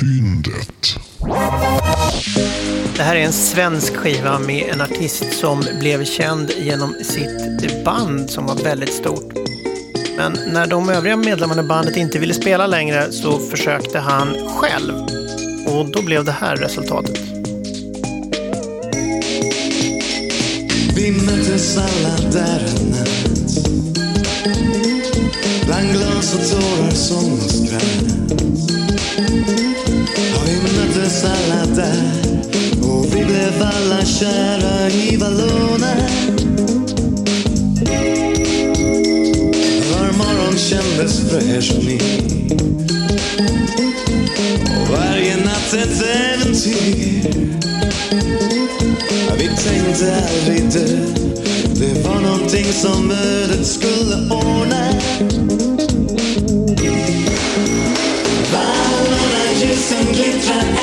[0.00, 0.96] Fyndet.
[2.96, 8.30] Det här är en svensk skiva med en artist som blev känd genom sitt band
[8.30, 9.32] som var väldigt stort.
[10.22, 14.94] Men när de övriga medlemmarna i bandet inte ville spela längre så försökte han själv.
[15.66, 17.18] Och då blev det här resultatet.
[20.96, 23.32] Vi möttes alla där en natt
[25.66, 28.12] Bland glas och tårar, sång och skratt
[30.34, 32.12] Ja, vi möttes alla där
[32.82, 35.61] Och vi blev alla kära i Valloner
[41.32, 42.00] fräschning.
[44.80, 47.22] Och varje natt ett äventyr.
[49.38, 50.98] Vi tänkte aldrig dö.
[51.74, 54.92] Det var någonting som ödet skulle ordna.
[58.50, 60.81] Stjärnorna ljusen glittrar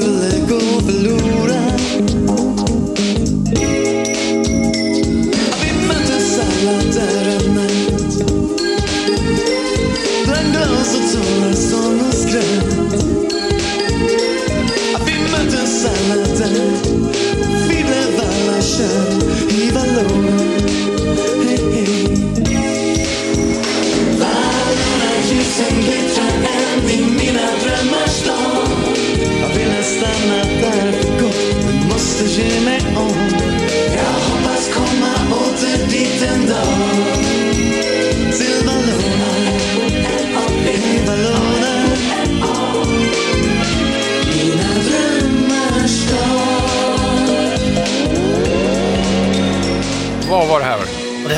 [0.00, 0.37] tiden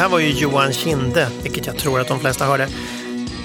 [0.01, 0.09] här?
[0.09, 2.68] Det här var ju Johan Kinde, vilket jag tror att de flesta hörde.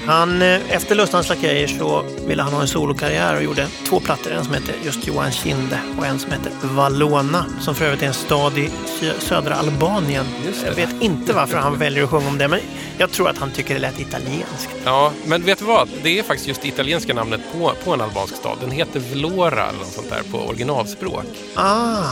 [0.08, 4.32] Han, eh, efter Lustans Lakejer så ville han ha en solokarriär och gjorde två plattor.
[4.32, 8.08] En som heter just Johan Kinde och en som heter Vallona, som för övrigt är
[8.08, 8.70] en stad i
[9.02, 10.26] sö- södra Albanien.
[10.66, 12.60] Jag vet inte varför han väljer att sjunga om det, men
[12.98, 14.70] jag tror att han tycker det lät italienskt.
[14.86, 15.90] Ja, men vet du vad?
[16.04, 18.58] Det är faktiskt just det italienska namnet på, på en albansk stad.
[18.62, 21.26] Den heter Vlora eller något sånt där på originalspråk.
[21.56, 22.04] Ah,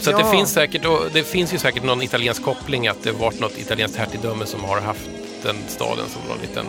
[0.00, 0.18] Så ja.
[0.18, 0.82] det, finns säkert,
[1.12, 4.80] det finns ju säkert någon italiensk koppling att det varit något italienskt hertigdöme som har
[4.80, 5.00] haft
[5.42, 6.66] den staden som någon liten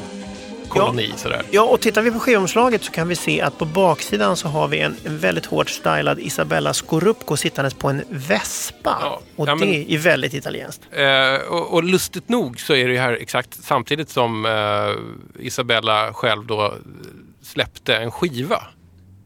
[0.80, 1.42] koloni sådär.
[1.52, 4.68] Ja, och tittar vi på skivomslaget så kan vi se att på baksidan så har
[4.68, 8.98] vi en, en väldigt hårt stylad Isabella Scorupco sittandes på en vespa.
[9.02, 10.82] Ja, Och ja, men- det är väldigt italienskt.
[10.92, 16.46] Eh, och, och lustigt nog så är det här exakt samtidigt som eh, Isabella själv
[16.46, 16.74] då
[17.42, 18.64] släppte en skiva.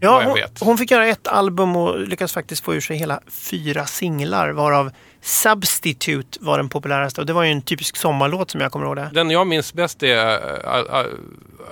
[0.04, 3.86] Ja, hon, hon fick göra ett album och lyckas faktiskt få ur sig hela fyra
[3.86, 4.92] singlar varav
[5.22, 7.22] Substitute var den populäraste.
[7.22, 9.10] Och det var ju en typisk sommarlåt som jag kommer ihåg det.
[9.14, 11.06] Den jag minns bäst är eh, I'll,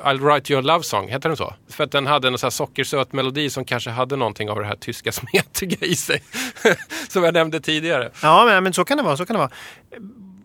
[0.03, 1.53] I'll write you a love song, heter den så?
[1.69, 4.65] För att den hade en sån här sockersöt melodi som kanske hade någonting av det
[4.65, 6.23] här tyska smetiga i sig.
[7.09, 8.11] som jag nämnde tidigare.
[8.21, 9.17] Ja, men, men så kan det vara.
[9.17, 9.51] Så kan det vara.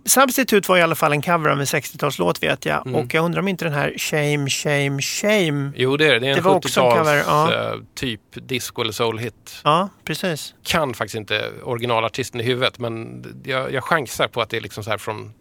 [0.04, 2.86] Substitute var i alla fall en cover av en 60-talslåt vet jag.
[2.86, 3.00] Mm.
[3.00, 5.72] Och jag undrar om inte den här Shame, Shame, Shame.
[5.76, 6.18] Jo, det är det.
[6.18, 7.72] Det är en Det var också en 70-tals cover, ja.
[7.72, 9.60] eh, typ disco eller soul-hit.
[9.64, 10.54] Ja, precis.
[10.62, 14.84] Kan faktiskt inte originalartisten i huvudet, men jag, jag chansar på att det är liksom
[14.84, 15.32] så här från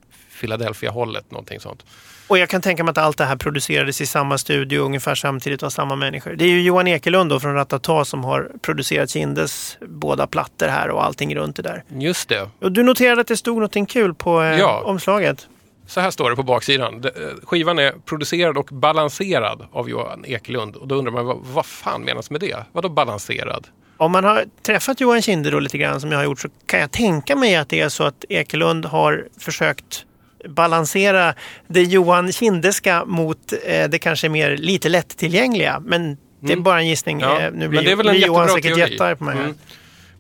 [0.42, 1.86] Philadelphia-hållet, någonting sånt.
[2.28, 5.64] Och jag kan tänka mig att allt det här producerades i samma studio ungefär samtidigt
[5.64, 6.34] av samma människor.
[6.36, 10.90] Det är ju Johan Ekelund då från Ratata som har producerat Kindes båda plattor här
[10.90, 11.84] och allting runt det där.
[11.98, 12.50] Just det.
[12.62, 14.82] Och du noterade att det stod någonting kul på eh, Ja.
[14.86, 15.48] omslaget.
[15.88, 17.04] Så här står det på baksidan.
[17.06, 17.12] Eh,
[17.44, 20.76] Skivan är producerad och balanserad av Johan Ekelund.
[20.76, 22.58] Och då undrar man, vad, vad fan menas med det?
[22.72, 23.68] Vadå balanserad?
[23.98, 26.80] Om man har träffat Johan Kinde då lite grann som jag har gjort så kan
[26.80, 30.06] jag tänka mig att det är så att Ekelund har försökt
[30.50, 31.34] balansera
[31.68, 35.80] det Johan Kindeska mot eh, det kanske mer lite lättillgängliga.
[35.86, 37.22] Men det är bara en gissning.
[37.22, 37.36] Mm.
[37.36, 39.38] Ja, Eh, nu men blir, det är väl en Johan säkert jättearg på mig.
[39.38, 39.56] Mm.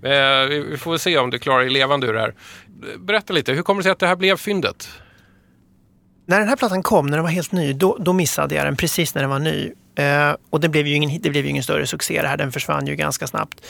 [0.03, 2.33] Eh, vi, får se om du klarar dig levande ur det här.
[2.97, 4.89] Berätta lite, hur kommer det sig att det här blev fyndet?
[6.25, 8.75] När den här plattan kom, när den var helt ny, då, då missade jag den
[8.75, 9.71] precis när den var ny.
[9.95, 12.51] Eh, och det blev, ju ingen, det blev ju ingen större succé det här, den
[12.51, 13.65] försvann ju ganska snabbt.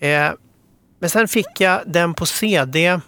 [0.00, 0.30] Eh,
[1.00, 3.00] men sen fick jag den på CD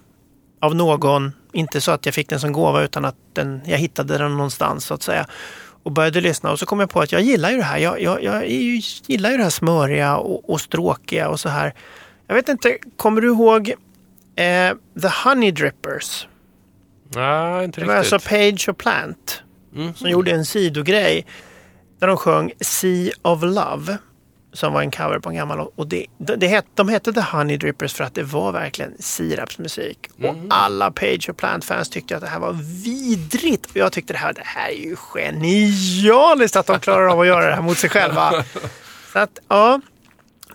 [0.61, 4.18] av någon, inte så att jag fick den som gåva utan att den, jag hittade
[4.18, 5.26] den någonstans så att säga.
[5.82, 7.78] Och började lyssna och så kom jag på att jag gillar ju det här.
[7.78, 8.48] Jag, jag, jag
[9.07, 11.74] gillar ju det här smöriga och, och stråkiga och så här.
[12.26, 13.68] Jag vet inte, kommer du ihåg
[14.36, 16.26] eh, The Honey Drippers?
[17.14, 18.12] Nej, inte Det var riktigt.
[18.12, 19.42] alltså Page och Plant
[19.72, 19.94] Mhm.
[19.94, 21.26] som gjorde en sidogrej
[21.98, 23.98] där de sjöng Sea of Love
[24.57, 25.61] som var en cover på en gammal.
[25.74, 29.98] Och det, det, het, de hette The Honey Drippers för att det var verkligen sirapsmusik.
[30.22, 32.52] Och alla Page och Plant-fans tyckte att det här var
[32.84, 33.70] vidrigt.
[33.70, 37.26] Och jag tyckte det här, det här är ju genialiskt att de klarar av att
[37.26, 38.44] göra det här mot sig själva.
[39.12, 39.80] Så att, ja.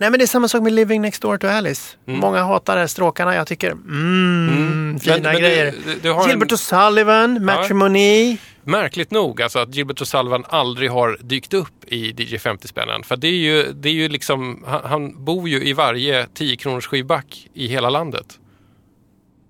[0.02, 1.96] Nej men det är samma sak med Living Next Door to Alice.
[2.06, 2.20] Mm.
[2.20, 3.34] Många hatar de här stråkarna.
[3.34, 5.74] Jag tycker, mm, fina Men- men grejer.
[5.86, 8.36] du- du har en- Gilbert O'Sullivan, Matrimony.
[8.64, 13.02] Märkligt nog, alltså att Gilbert O'Sullivan aldrig har dykt upp i DJ 50-spännen.
[13.02, 16.56] För det är ju, det är ju liksom, han, han bor ju i varje 10
[16.56, 18.38] kronors skivback i hela landet.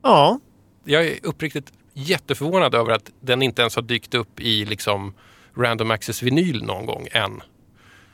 [0.02, 0.40] Ja,
[0.84, 5.14] Jag är uppriktigt jätteförvånad över att den inte ens har dykt upp i liksom
[5.56, 7.40] Random Access vinyl någon gång än.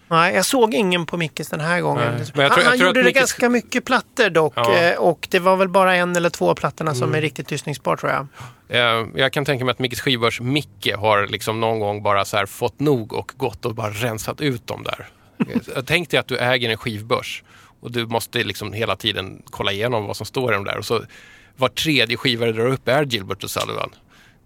[0.08, 2.14] Nej, jag såg ingen på Mickes den här gången.
[2.16, 4.52] Nej, tror- han tror gjorde det Mickes- ganska mycket plattor dock.
[4.56, 4.74] Ja.
[4.74, 4.92] Mm.
[4.92, 7.96] eh, Och det var väl bara en eller två av plattorna som är riktigt lyssningsbar
[7.96, 8.26] tror jag.
[8.68, 12.46] Eh, jag kan tänka mig att Mickes skivbörs Micke har liksom någon gång bara så
[12.46, 15.08] fått nog och gått och bara rensat ut dem där.
[15.76, 17.42] Eh, Tänk dig att du äger en skivbörs
[17.80, 20.78] och du måste liksom hela tiden kolla igenom vad som står i dem där.
[20.78, 21.02] Och så
[21.56, 23.90] var tredje skiva du drar upp är Gilbert och Sullivan.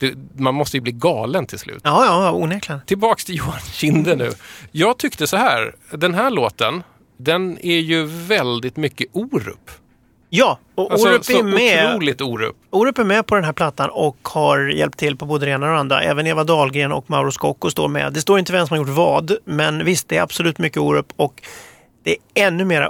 [0.02, 1.80] Du, man måste ju bli galen till slut.
[1.84, 2.80] Ja, ja, onekligen.
[2.86, 4.30] Tillbaks till Johan Kinde nu.
[4.72, 6.82] Jag tyckte så här, den här låten,
[7.16, 9.70] den är ju väldigt mycket Orup.
[10.28, 11.88] Ja, och Alltså, Orup är med.
[11.94, 12.56] otroligt Orup.
[12.70, 15.66] Orup är med på den här plattan och har hjälpt till på både det ena
[15.66, 16.02] och det andra.
[16.02, 18.12] Även Eva Dahlgren och Mauro Scocco står med.
[18.12, 21.12] Det står inte vem som har gjort vad, men visst, det är absolut mycket Orup.
[21.16, 21.42] Och
[22.04, 22.88] det är ännu mera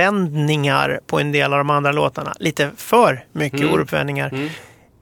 [0.00, 2.34] Orup-vändningar på en del av de andra låtarna.
[2.40, 3.72] Lite för mycket Mm.
[3.74, 4.50] Orup-vändningar.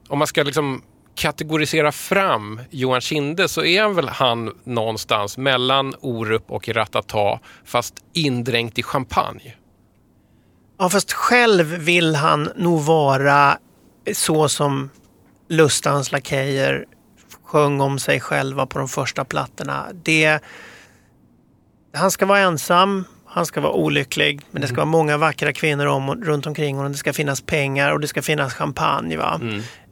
[0.07, 0.81] om man ska liksom
[1.15, 7.93] kategorisera fram Johan Kinde så är han väl han någonstans mellan Orup och Ratata fast
[8.13, 9.55] indränkt i champagne.
[10.79, 13.57] Ja, fast själv vill han nog vara
[14.13, 14.89] så som
[15.49, 16.85] Lustans Lakejer
[17.43, 19.85] sjöng om sig själva på de första plattorna.
[20.03, 20.39] Det,
[21.93, 25.85] han ska vara ensam, han ska vara olycklig, men det ska vara många vackra kvinnor
[25.85, 26.91] om, runt omkring honom.
[26.91, 29.17] Det ska finnas pengar och det ska finnas champagne.
[29.17, 29.39] Va?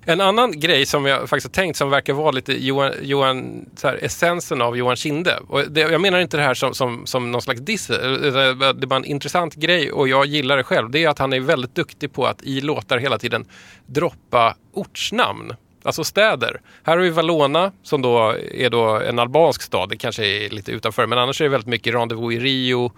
[0.05, 3.87] En annan grej som jag faktiskt har tänkt som verkar vara lite Johan, Johan, så
[3.87, 5.39] här, essensen av Johan Kinde.
[5.47, 7.89] Och det, jag menar inte det här som, som, som någon slags diss.
[7.89, 10.89] utan Det är bara en intressant grej och jag gillar det själv.
[10.89, 13.45] Det är att han är väldigt duktig på att i låtar hela tiden
[13.85, 15.55] droppa ortsnamn.
[15.83, 16.61] Alltså städer.
[16.83, 19.89] Här har vi Valona som då är då en albansk stad.
[19.89, 21.07] Det kanske är lite utanför.
[21.07, 22.91] Men annars är det väldigt mycket Rendezvous i Rio,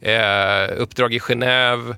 [0.00, 1.96] eh, Uppdrag i Genève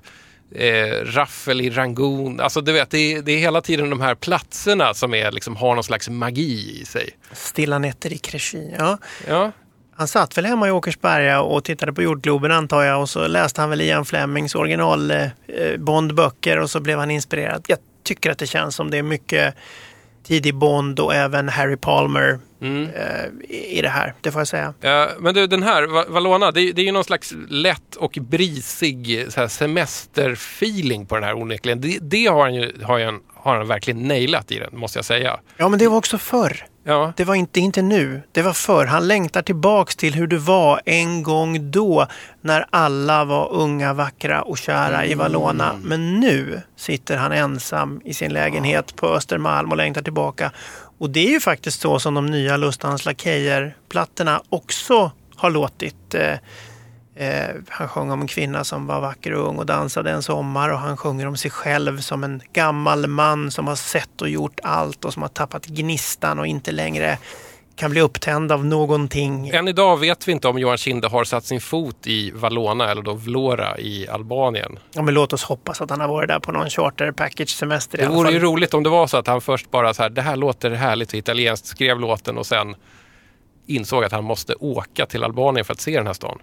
[0.55, 2.39] eh, raffel i Rangoon.
[2.39, 5.55] Alltså du vet, det är, det är hela tiden de här platserna som är, liksom,
[5.55, 7.09] har någon slags magi i sig.
[7.31, 8.71] Stilla nätter i Crechy.
[8.77, 8.97] Ja.
[9.27, 9.51] Ja,
[9.95, 13.61] Han satt väl hemma i Åkersberga och tittade på jordgloben antar jag och så läste
[13.61, 17.65] han väl Ian Flemings original eh, eh, Bond-böcker och så blev han inspirerad.
[17.67, 19.55] Jag tycker att det känns som det är mycket
[20.27, 24.73] tidig Bond och även Harry Palmer eh, i det här, det får jag säga.
[24.81, 27.95] Eh, men du, den här, Va- Valona, det, är- det är ju någon slags lätt
[27.95, 31.81] och brisig semesterfeeling på den här onekligen.
[31.81, 35.05] Det, det har, han ju, har, han, har han verkligen nailat i den, måste jag
[35.05, 35.39] säga.
[35.57, 36.65] Ja, men det var också förr.
[36.83, 38.85] Ja, Det var inte, inte nu, det var förr.
[38.85, 42.07] Han längtar tillbaks till hur det var en gång då
[42.41, 45.75] när alla var unga, vackra och kära i Valona.
[45.83, 50.51] Men nu sitter han ensam i sin lägenhet på Östermalm och längtar tillbaka.
[50.99, 56.15] Och det är ju faktiskt så som de nya Lustans Lakejer-plattorna också har låtit.
[56.15, 56.33] Eh,
[57.17, 60.69] eh, han sjöng om en kvinna som var vacker och ung och dansade en sommar
[60.69, 64.59] och han sjunger om sig själv som en gammal man som har sett och gjort
[64.63, 67.17] allt och som har tappat gnistan och inte längre
[67.77, 69.49] kan bli upptänd av någonting.
[69.49, 73.01] än idag vet vi inte om Johan Kinde har satt sin fot i Valona eller
[73.01, 74.79] då Vlora i Albanien.
[74.93, 77.97] Ja, men låt oss hoppas att han har varit där på någon charter package semester
[77.97, 80.21] Det vore ju roligt om det var så att han först bara så här, det
[80.21, 82.75] här låter härligt italienskt, skrev låten och sen
[83.65, 86.39] insåg att han måste åka till Albanien för att se den här stan.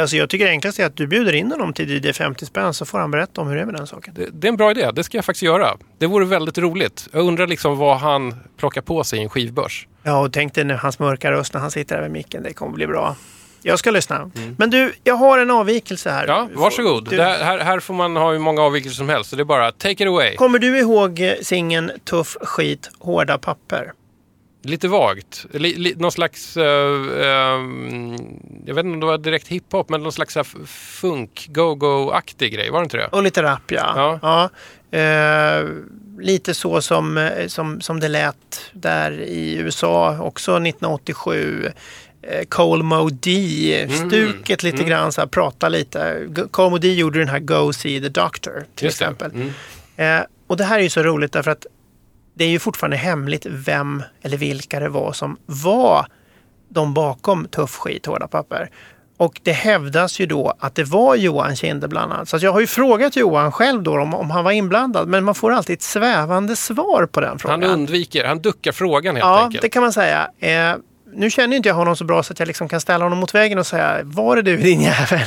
[0.00, 2.74] Alltså, jag tycker det enklaste är att du bjuder in honom till DJ 50 spänn
[2.74, 4.14] så får han berätta om hur det är med den saken.
[4.16, 5.76] Det, det är en bra idé, det ska jag faktiskt göra.
[5.98, 7.08] Det vore väldigt roligt.
[7.12, 9.86] Jag undrar liksom vad han plockar på sig i en skivbörs.
[10.02, 12.42] Ja, och tänk dig nu hans mörka röst när han sitter där vid micken.
[12.42, 13.16] Det kommer bli bra.
[13.64, 14.30] Jag ska lyssna.
[14.58, 16.26] Men du, jag har en avvikelse här.
[16.26, 17.10] Ja, varsågod.
[17.10, 19.30] Du- Det här, här får man ha hur många avvikelser som helst.
[19.30, 20.34] Så det är bara take it away.
[20.36, 23.92] Kommer du ihåg eh, singeln Tuff skit, hårda papper?
[24.64, 25.46] Lite vagt.
[25.52, 28.16] Li, li, någon slags, eh, ehm,
[28.66, 32.70] jag vet inte om det var direkt hiphop, men någon slags funk, go-go-aktig grej.
[32.70, 33.06] Var det inte det?
[33.06, 34.18] Och lite rap, ja.
[34.22, 34.50] Ja.
[34.98, 35.68] Eh,
[36.18, 41.68] lite så som, eh, som, som det lät där i USA också 1987.
[42.22, 46.28] Eh, Cole Modi-stuket lite grann, så här, prata lite.
[46.50, 49.30] Cole Modi gjorde den här Go See the Doctor till Just exempel.
[49.30, 50.24] Mm.
[50.46, 51.66] Och det här är ju så roligt därför att
[52.34, 56.06] det är ju fortfarande hemligt vem eller vilka det var som var
[56.68, 58.70] de bakom Tuff skit, hårda papper.
[59.16, 62.28] Och det hävdas ju då att det var Johan Kinde bland annat.
[62.28, 65.34] Så jag har ju frågat Johan själv då om, om han var inblandad, men man
[65.34, 67.62] får alltid ett svävande svar på den frågan.
[67.62, 69.62] Han undviker, han duckar frågan helt ja, enkelt.
[69.62, 70.30] det kan man säga.
[70.38, 70.74] Eh,
[71.14, 73.34] nu känner inte jag honom så bra så att jag liksom kan ställa honom mot
[73.34, 75.26] väggen och säga, var det du din jävel?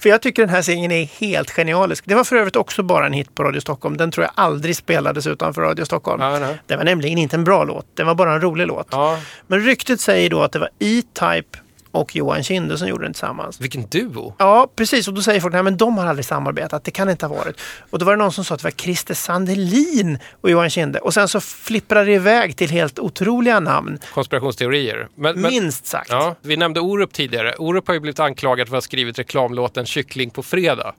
[0.00, 2.04] För jag tycker den här singeln är helt genialisk.
[2.06, 3.96] Det var för övrigt också bara en hit på Radio Stockholm.
[3.96, 6.22] Den tror jag aldrig spelades utanför Radio Stockholm.
[6.22, 6.58] Ja, nej.
[6.66, 7.86] Det var nämligen inte en bra låt.
[7.94, 8.88] Det var bara en rolig låt.
[8.90, 11.58] Ja, Men ryktet säger då att det var E-Type
[11.92, 13.60] och Johan Kinde som gjorde den tillsammans.
[13.60, 14.34] vilken duo.
[14.38, 15.08] Ja, precis.
[15.08, 16.84] Och då säger folk att de har aldrig samarbetat.
[16.84, 17.60] Det kan det inte ha varit.
[17.90, 20.98] Och då var det någon som sa att det var Christer Sandelin och Johan Kinde.
[20.98, 23.98] Och sen så flipprade det iväg till helt otroliga namn.
[24.14, 25.08] Konspirationsteorier.
[25.14, 26.10] Men, men, Minst sagt.
[26.10, 27.54] Ja, vi nämnde Orup tidigare.
[27.58, 30.94] Orup har ju blivit anklagad för att ha skrivit reklamlåten Kyckling på fredag.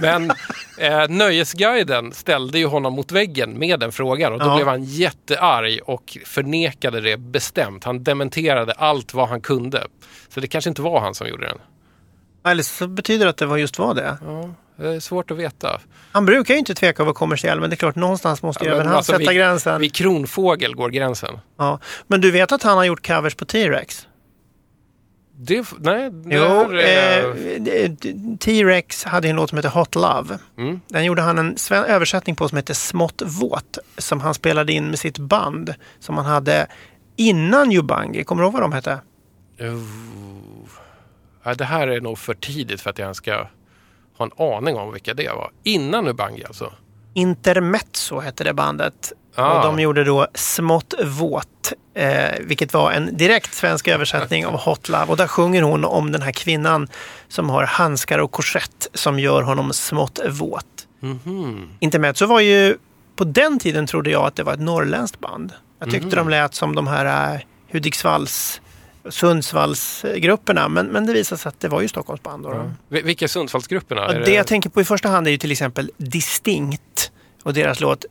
[0.00, 0.30] Men
[0.78, 4.54] eh, Nöjesguiden ställde ju honom mot väggen med den frågan och då Ja.
[4.54, 7.84] blev han jättearg och förnekade det bestämt.
[7.84, 9.86] Han dementerade allt vad han kunde.
[10.28, 11.58] Så det kanske inte var han som gjorde den.
[12.46, 14.16] Eller så betyder det att det var just var det.
[14.76, 15.80] Det är svårt att veta.
[16.12, 18.70] Han brukar ju inte tveka att vara kommersiell, men det är klart någonstans måste ju
[18.70, 19.80] Ja, även han alltså, sätta vid- gränsen.
[19.80, 21.38] Vid kronfågel går gränsen.
[21.58, 21.78] Ja.
[22.06, 24.06] Men du vet att han har gjort covers på T-Rex?
[25.44, 27.84] Det, nej, det Jo, är...
[27.84, 27.90] eh,
[28.38, 30.38] T-Rex hade en låt som heter Hot Love.
[30.58, 30.80] Mm.
[30.88, 33.78] Den gjorde han en översättning på som heter Smått våt.
[33.98, 35.74] Som han spelade in med sitt band.
[36.00, 36.66] Som han hade
[37.16, 38.24] innan Jubangi.
[38.24, 38.98] Kommer du ihåg vad de hette?
[41.44, 43.46] Ja, det här är nog för tidigt för att jag ens ska
[44.18, 45.50] ha en aning om vilka det var.
[45.62, 46.72] Innan Ubangi alltså.
[47.14, 49.12] Intermezzo hette det bandet.
[49.34, 49.58] Ah.
[49.58, 51.72] Och de gjorde då Smått våt.
[51.94, 55.04] Eh, vilket var en direkt svensk översättning av Hot Love.
[55.04, 56.88] Och där sjunger hon om den här kvinnan
[57.28, 60.66] som har handskar och korsett som gör honom smått våt.
[61.00, 61.68] Mhm.
[61.80, 62.76] Intermezzo var ju,
[63.16, 65.52] på den tiden trodde jag att det var ett norrländskt band.
[65.78, 66.16] Jag tyckte Mhm.
[66.16, 67.40] de lät som de här uh,
[67.72, 68.60] Hudiksvalls,
[69.10, 70.68] Sundsvallsgrupperna.
[70.68, 72.42] Men, men det visade sig att det var ju Stockholmsband.
[72.44, 72.70] Då.
[72.88, 74.00] Vi- Vilka Sundsvallsgrupperna?
[74.00, 77.10] Ja, Är det jag tänker på i första hand är ju till exempel Distinkt
[77.42, 78.04] och deras låt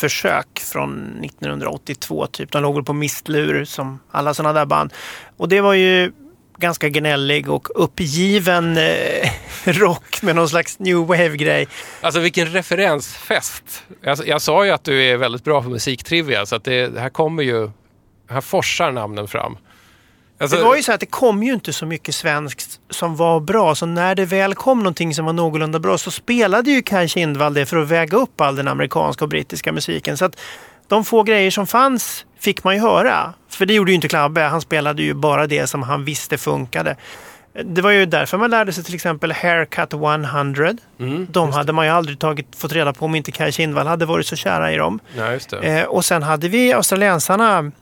[0.00, 2.26] försök från 1982.
[2.26, 2.52] Typ.
[2.52, 4.92] De låg väl på mistlur som alla sådana där band.
[5.36, 6.12] Och det var ju
[6.58, 9.30] ganska gnällig och uppgiven eh,
[9.64, 11.68] rock med någon slags new wave-grej.
[12.00, 13.84] Alltså vilken referensfest.
[14.00, 17.10] Jag, jag sa ju att du är väldigt bra på musiktrivia så att det här
[17.10, 17.70] kommer ju...
[18.28, 19.56] Här forsar namnen fram.
[20.40, 23.40] Alltså, Det var ju så att det kom ju inte så mycket svenskt som var
[23.40, 23.74] bra.
[23.74, 27.54] Så när det väl kom någonting som var någorlunda bra så spelade ju Kaj Kindvall
[27.54, 30.16] det för att väga upp all den amerikanska och brittiska musiken.
[30.16, 30.40] Så att
[30.88, 33.34] de få grejer som fanns fick man ju höra.
[33.48, 34.40] För det gjorde ju inte Klabbe.
[34.40, 36.96] Han spelade ju bara det som han visste funkade.
[37.64, 40.74] Det var ju därför man lärde sig till exempel Haircut 100.
[41.00, 44.06] Mm, de hade man ju aldrig tagit, fått reda på om inte Kaj Kindvall hade
[44.06, 45.00] varit så kära i dem.
[45.16, 45.62] Ja.
[45.62, 47.72] Eh, och sen hade vi australiensarna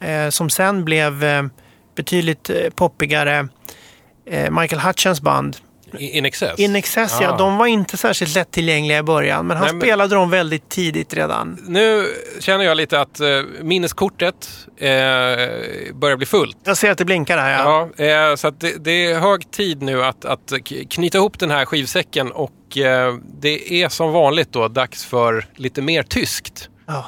[0.00, 1.42] eh, som sen blev eh,
[1.94, 3.48] betydligt eh, poppigare.
[4.30, 5.56] Eh, Michael Hutchins band.
[5.98, 6.58] In Excess?
[6.58, 7.32] In Excess, ja.
[7.32, 7.36] Ah.
[7.38, 9.46] De var inte särskilt lättillgängliga i början.
[9.46, 11.58] Men han Nej, men- spelade dem väldigt tidigt redan.
[11.66, 12.06] Nu
[12.40, 13.26] känner jag lite att eh,
[13.62, 14.86] minneskortet eh,
[15.94, 16.56] börjar bli fullt.
[16.64, 17.64] Jag ser att det blinkar här.
[17.64, 17.88] Ja.
[17.96, 20.52] Ja, eh, så det, det är hög tid nu att, att
[20.90, 25.82] knyta ihop den här skivsäcken och eh, det är som vanligt då dags för lite
[25.82, 26.68] mer tyskt.
[26.86, 27.06] Ja.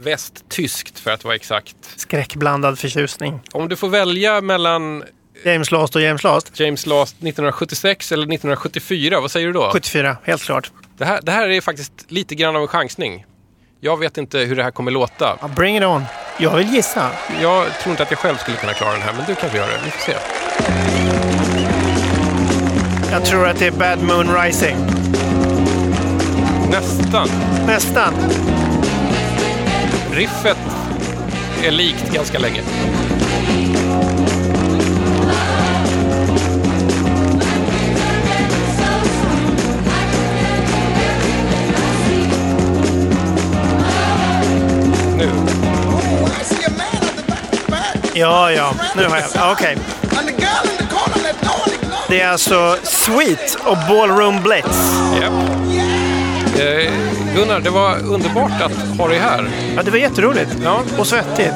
[0.00, 1.76] Västtyskt för att vara exakt.
[1.96, 3.40] Skräckblandad förtjusning.
[3.52, 5.04] Om du får välja mellan
[5.44, 6.60] James Last och James Last.
[6.60, 9.70] James Last 1976 eller 1974, vad säger du då?
[9.72, 10.70] 74, helt klart.
[10.98, 13.26] Det här, det här är faktiskt lite grann av en chansning.
[13.80, 15.38] Jag vet inte hur det här kommer låta.
[15.40, 16.04] Ja, bring it on.
[16.38, 17.10] Jag vill gissa.
[17.42, 19.66] Jag tror inte att jag själv skulle kunna klara den här, men du kanske gör
[19.66, 19.80] det.
[19.84, 20.16] Vi får se.
[23.12, 24.76] Jag tror att det är Bad Moon Rising.
[26.70, 27.28] Nästan.
[27.66, 28.14] Nästan.
[30.16, 30.58] Riffet
[31.64, 32.62] är likt ganska länge.
[45.16, 45.30] Nu.
[48.14, 48.74] Ja, ja.
[48.96, 49.28] Nu har jag.
[49.34, 49.78] Ja, Okej.
[52.08, 54.78] Det är alltså Sweet och Ballroom Blitz.
[55.20, 55.32] Japp.
[56.60, 56.92] Eh,
[57.34, 59.48] Gunnar, det var underbart att ha dig här.
[59.76, 60.50] Ja, det var jätteroligt.
[60.64, 60.82] Ja.
[60.98, 61.54] Och svettigt.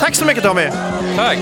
[0.00, 0.68] Tack så mycket Tommy.
[1.16, 1.38] Tack.